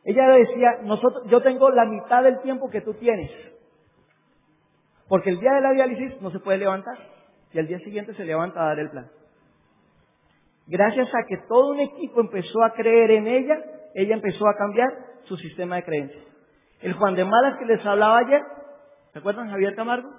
[0.05, 3.31] Ella decía, nosotros, yo tengo la mitad del tiempo que tú tienes.
[5.09, 7.17] Porque el día de la diálisis no se puede levantar
[7.53, 9.09] y al día siguiente se levanta a dar el plan.
[10.67, 13.57] Gracias a que todo un equipo empezó a creer en ella,
[13.95, 14.89] ella empezó a cambiar
[15.25, 16.25] su sistema de creencias.
[16.83, 18.43] El Juan de Malas que les hablaba ayer,
[19.13, 20.11] ¿se acuerdan Javier Camargo?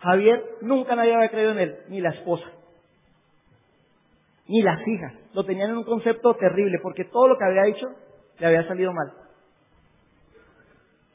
[0.00, 2.46] Javier nunca nadie había creído en él, ni la esposa,
[4.48, 5.14] ni las hijas.
[5.32, 7.86] Lo tenían en un concepto terrible, porque todo lo que había dicho
[8.38, 9.12] le había salido mal.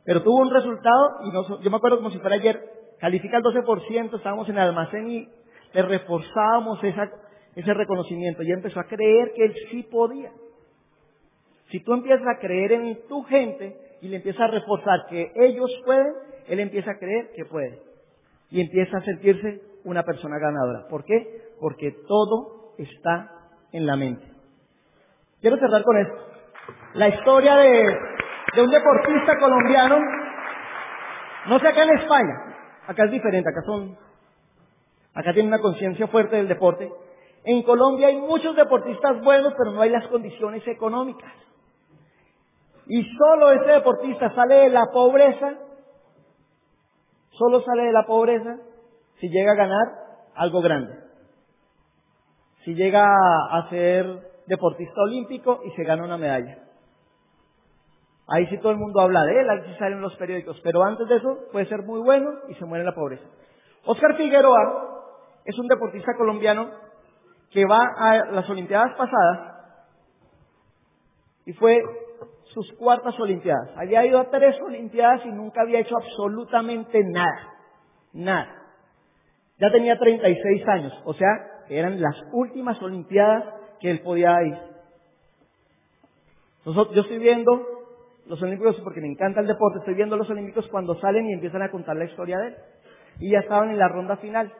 [0.06, 4.18] Pero tuvo un resultado, y yo me acuerdo como si fuera ayer, califica el 12%,
[4.18, 5.30] estábamos en el almacén y
[5.74, 6.80] le reforzábamos
[7.56, 10.32] ese reconocimiento y empezó a creer que él sí podía.
[11.72, 15.70] Si tú empiezas a creer en tu gente y le empiezas a reforzar que ellos
[15.86, 16.14] pueden,
[16.48, 17.80] él empieza a creer que puede.
[18.50, 20.88] Y empieza a sentirse una persona ganadora.
[20.90, 21.52] ¿Por qué?
[21.60, 23.32] Porque todo está
[23.72, 24.26] en la mente.
[25.42, 26.16] Quiero cerrar con esto.
[26.96, 27.98] La historia de,
[28.56, 30.00] de un deportista colombiano,
[31.48, 32.49] no sé acá en España,
[32.90, 33.96] acá es diferente, acá son,
[35.14, 36.92] acá tienen una conciencia fuerte del deporte.
[37.44, 41.32] En Colombia hay muchos deportistas buenos, pero no hay las condiciones económicas.
[42.88, 45.54] Y solo ese deportista sale de la pobreza,
[47.30, 48.58] solo sale de la pobreza
[49.20, 49.88] si llega a ganar
[50.34, 50.96] algo grande.
[52.66, 56.69] Si llega a ser deportista olímpico y se gana una medalla.
[58.32, 61.08] Ahí sí todo el mundo habla de él, ahí sí salen los periódicos, pero antes
[61.08, 63.24] de eso puede ser muy bueno y se muere en la pobreza.
[63.86, 65.04] Oscar Figueroa
[65.46, 66.70] es un deportista colombiano
[67.52, 69.56] que va a las Olimpiadas pasadas
[71.46, 71.82] y fue
[72.54, 73.72] sus cuartas Olimpiadas.
[73.76, 77.54] Había ido a tres Olimpiadas y nunca había hecho absolutamente nada.
[78.14, 78.56] Nada.
[79.58, 81.28] Ya tenía 36 años, o sea,
[81.68, 83.44] eran las últimas Olimpiadas
[83.80, 84.58] que él podía ir.
[86.66, 87.79] yo estoy viendo
[88.30, 91.64] los Olímpicos porque me encanta el deporte, estoy viendo los Olímpicos cuando salen y empiezan
[91.64, 92.56] a contar la historia de él.
[93.20, 94.54] Y ya estaban en la ronda final.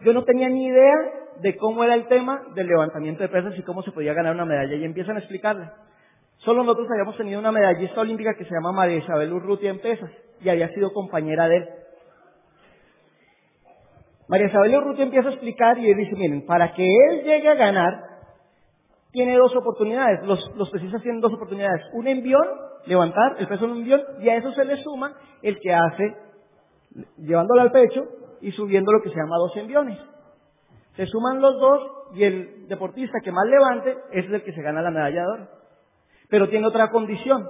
[0.00, 0.94] Yo no tenía ni idea
[1.40, 4.44] de cómo era el tema del levantamiento de pesas y cómo se podía ganar una
[4.44, 4.76] medalla.
[4.76, 5.68] Y empiezan a explicarle.
[6.38, 10.10] Solo nosotros habíamos tenido una medallista olímpica que se llama María Isabel Urrutia en pesas
[10.40, 11.68] y había sido compañera de él.
[14.28, 17.54] María Isabel Urrutia empieza a explicar y él dice, miren, para que él llegue a
[17.54, 18.13] ganar,
[19.14, 20.26] tiene dos oportunidades.
[20.26, 21.82] Los, los pesistas tienen dos oportunidades.
[21.92, 22.44] Un envión,
[22.84, 26.16] levantar el peso de un envión, y a eso se le suma el que hace
[27.18, 28.04] llevándolo al pecho
[28.40, 29.98] y subiendo lo que se llama dos enviones.
[30.96, 31.80] Se suman los dos
[32.14, 35.48] y el deportista que más levante es el que se gana la medalla de oro.
[36.28, 37.48] Pero tiene otra condición.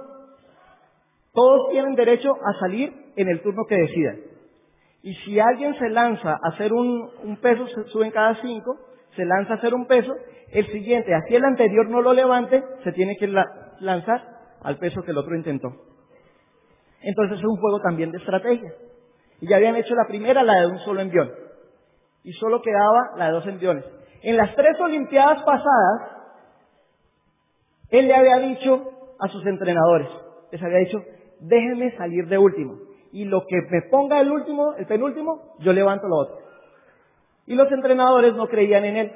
[1.33, 4.19] Todos tienen derecho a salir en el turno que decidan.
[5.01, 8.77] Y si alguien se lanza a hacer un, un peso, suben cada cinco,
[9.15, 10.13] se lanza a hacer un peso,
[10.51, 13.27] el siguiente, así el anterior no lo levante, se tiene que
[13.79, 14.21] lanzar
[14.61, 15.69] al peso que el otro intentó.
[17.01, 18.73] Entonces es un juego también de estrategia.
[19.41, 21.31] Y ya habían hecho la primera, la de un solo envión.
[22.23, 23.85] Y solo quedaba la de dos enviones.
[24.23, 26.15] En las tres Olimpiadas pasadas,
[27.89, 30.07] él le había dicho a sus entrenadores,
[30.51, 30.97] les había dicho,
[31.39, 32.77] déjenme salir de último.
[33.11, 36.37] Y lo que me ponga el último, el penúltimo, yo levanto lo otro.
[37.47, 39.11] Y los entrenadores no creían en él.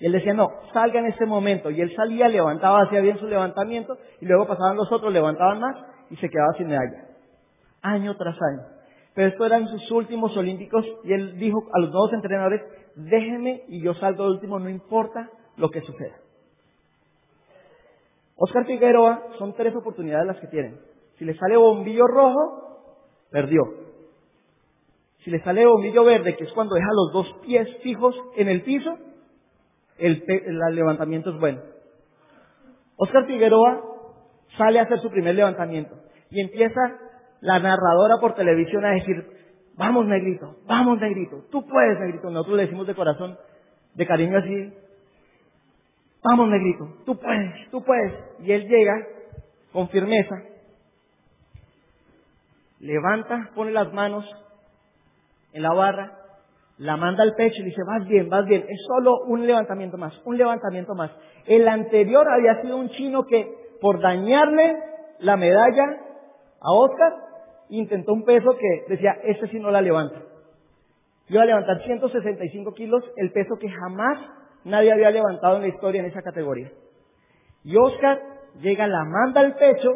[0.00, 1.70] Y él decía, no, salga en este momento.
[1.70, 5.76] Y él salía, levantaba, hacía bien su levantamiento, y luego pasaban los otros, levantaban más,
[6.10, 7.06] y se quedaba sin medalla.
[7.82, 8.62] Año tras año.
[9.14, 12.62] Pero esto eran sus últimos olímpicos, y él dijo a los nuevos entrenadores,
[12.94, 16.16] déjenme y yo salgo último, no importa lo que suceda.
[18.36, 20.78] Oscar Figueroa son tres oportunidades las que tienen.
[21.18, 22.92] Si le sale bombillo rojo,
[23.32, 23.87] perdió.
[25.24, 28.62] Si le sale bombillo verde, que es cuando deja los dos pies fijos en el
[28.62, 28.96] piso,
[29.98, 30.22] el,
[30.72, 31.60] levantamiento es bueno.
[32.96, 33.82] Oscar Figueroa
[34.56, 35.96] sale a hacer su primer levantamiento
[36.30, 36.80] y empieza
[37.40, 39.24] la narradora por televisión a decir,
[39.76, 42.30] vamos negrito, vamos negrito, tú puedes negrito.
[42.30, 43.36] Nosotros le decimos de corazón,
[43.94, 44.72] de cariño así,
[46.22, 48.12] vamos negrito, tú puedes, tú puedes.
[48.40, 48.94] Y él llega
[49.72, 50.36] con firmeza,
[52.80, 54.24] levanta, pone las manos
[55.52, 56.12] en la barra,
[56.78, 60.14] la manda al pecho y dice, vas bien, vas bien, es solo un levantamiento más,
[60.24, 61.10] un levantamiento más.
[61.46, 64.76] El anterior había sido un chino que por dañarle
[65.18, 66.00] la medalla
[66.60, 67.12] a Oscar,
[67.68, 70.20] intentó un peso que decía, este sí no la levanta.
[71.28, 74.18] Iba a levantar 165 kilos, el peso que jamás
[74.64, 76.70] nadie había levantado en la historia en esa categoría.
[77.64, 78.20] Y Oscar
[78.60, 79.90] llega, la manda al pecho,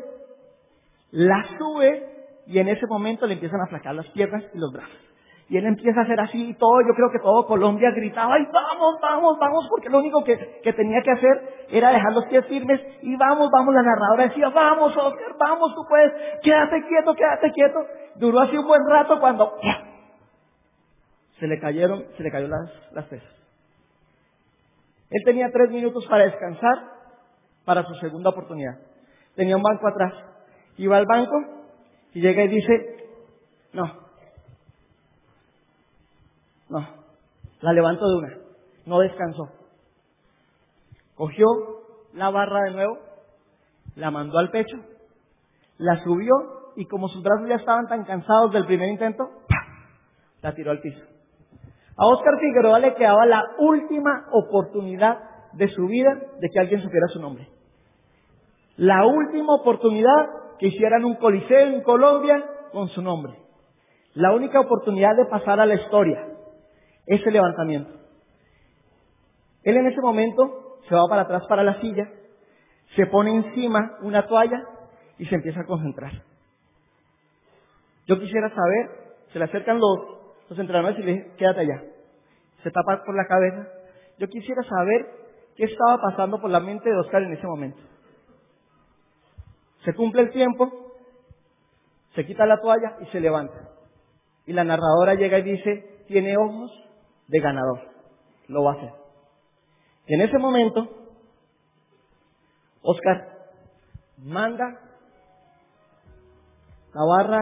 [1.11, 2.09] la sube
[2.47, 5.12] y en ese momento le empiezan a flacar las piernas y los brazos.
[5.53, 8.49] Y él empieza a hacer así y todo, yo creo que todo Colombia gritaba, ¡ay,
[8.51, 9.67] vamos, vamos, vamos!
[9.69, 10.35] Porque lo único que,
[10.73, 14.97] tenía que hacer era dejar los pies firmes y vamos, vamos, la narradora decía, vamos,
[14.97, 16.11] Oscar, vamos, tú puedes,
[16.43, 17.81] quédate quieto, quédate quieto.
[18.15, 19.53] Duró así un buen rato cuando
[21.39, 23.29] se le cayeron, se le cayó las, las pesas.
[25.11, 26.79] Él tenía tres minutos para descansar
[27.67, 28.79] para su segunda oportunidad.
[29.37, 30.15] Tenía un banco atrás.
[30.79, 31.37] Iba al banco
[32.15, 33.07] y llega y dice,
[33.75, 34.02] no,
[36.73, 36.89] no,
[37.61, 38.39] la levantó de una,
[38.87, 39.49] no descansó.
[41.15, 41.47] Cogió
[42.15, 42.99] la barra de nuevo,
[43.97, 44.77] la mandó al pecho,
[45.79, 46.35] la subió
[46.77, 49.29] y como sus brazos ya estaban tan cansados del primer intento,
[50.41, 51.03] la tiró al piso.
[51.97, 55.19] A Oscar Figueroa le quedaba la última oportunidad
[55.53, 57.49] de su vida de que alguien supiera su nombre.
[58.77, 62.43] La última oportunidad que hicieran un coliseo en Colombia
[62.73, 63.35] con su nombre.
[64.15, 66.32] La única oportunidad de pasar a la historia.
[67.07, 67.91] Ese levantamiento.
[69.63, 72.09] Él en ese momento se va para atrás para la silla,
[72.97, 74.63] se pone encima una toalla
[75.19, 76.13] y se empieza a concentrar.
[78.07, 78.91] Yo quisiera saber,
[79.33, 79.99] se le acercan los,
[80.49, 81.83] los entrenadores y le dicen, quédate allá.
[82.63, 83.69] Se tapa por la cabeza.
[84.19, 85.07] Yo quisiera saber
[85.57, 87.81] qué estaba pasando por la mente de Oscar en ese momento.
[89.85, 90.71] Se cumple el tiempo,
[92.15, 93.71] se quita la toalla y se levanta.
[94.47, 96.71] Y la narradora llega y dice, tiene ojos
[97.29, 97.81] de ganador.
[98.49, 98.93] Lo va a hacer.
[100.07, 100.89] En ese momento,
[102.83, 103.29] Oscar
[104.19, 104.79] manda
[106.95, 107.41] la barra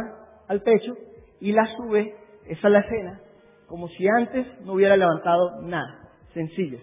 [0.49, 0.95] al pecho
[1.41, 2.14] y la sube,
[2.47, 3.20] esa es la escena,
[3.66, 6.09] como si antes no hubiera levantado nada.
[6.35, 6.78] Sencillo.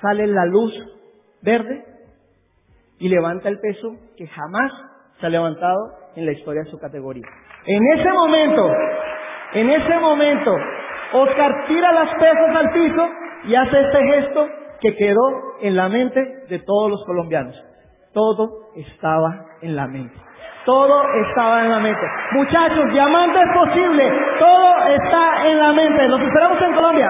[0.00, 0.72] Sale la luz
[1.42, 1.84] verde
[2.98, 4.72] y levanta el peso que jamás
[5.20, 5.78] se ha levantado
[6.16, 7.26] en la historia de su categoría.
[7.66, 8.70] En ese momento,
[9.54, 10.56] en ese momento,
[11.12, 13.08] Oscar tira las pesas al piso
[13.44, 14.48] y hace este gesto
[14.80, 17.54] que quedó en la mente de todos los colombianos.
[18.12, 20.14] Todo estaba en la mente.
[20.64, 22.02] Todo estaba en la mente.
[22.32, 24.12] Muchachos, diamante es posible.
[24.38, 26.08] Todo está en la mente.
[26.08, 27.08] Los esperamos en Colombia.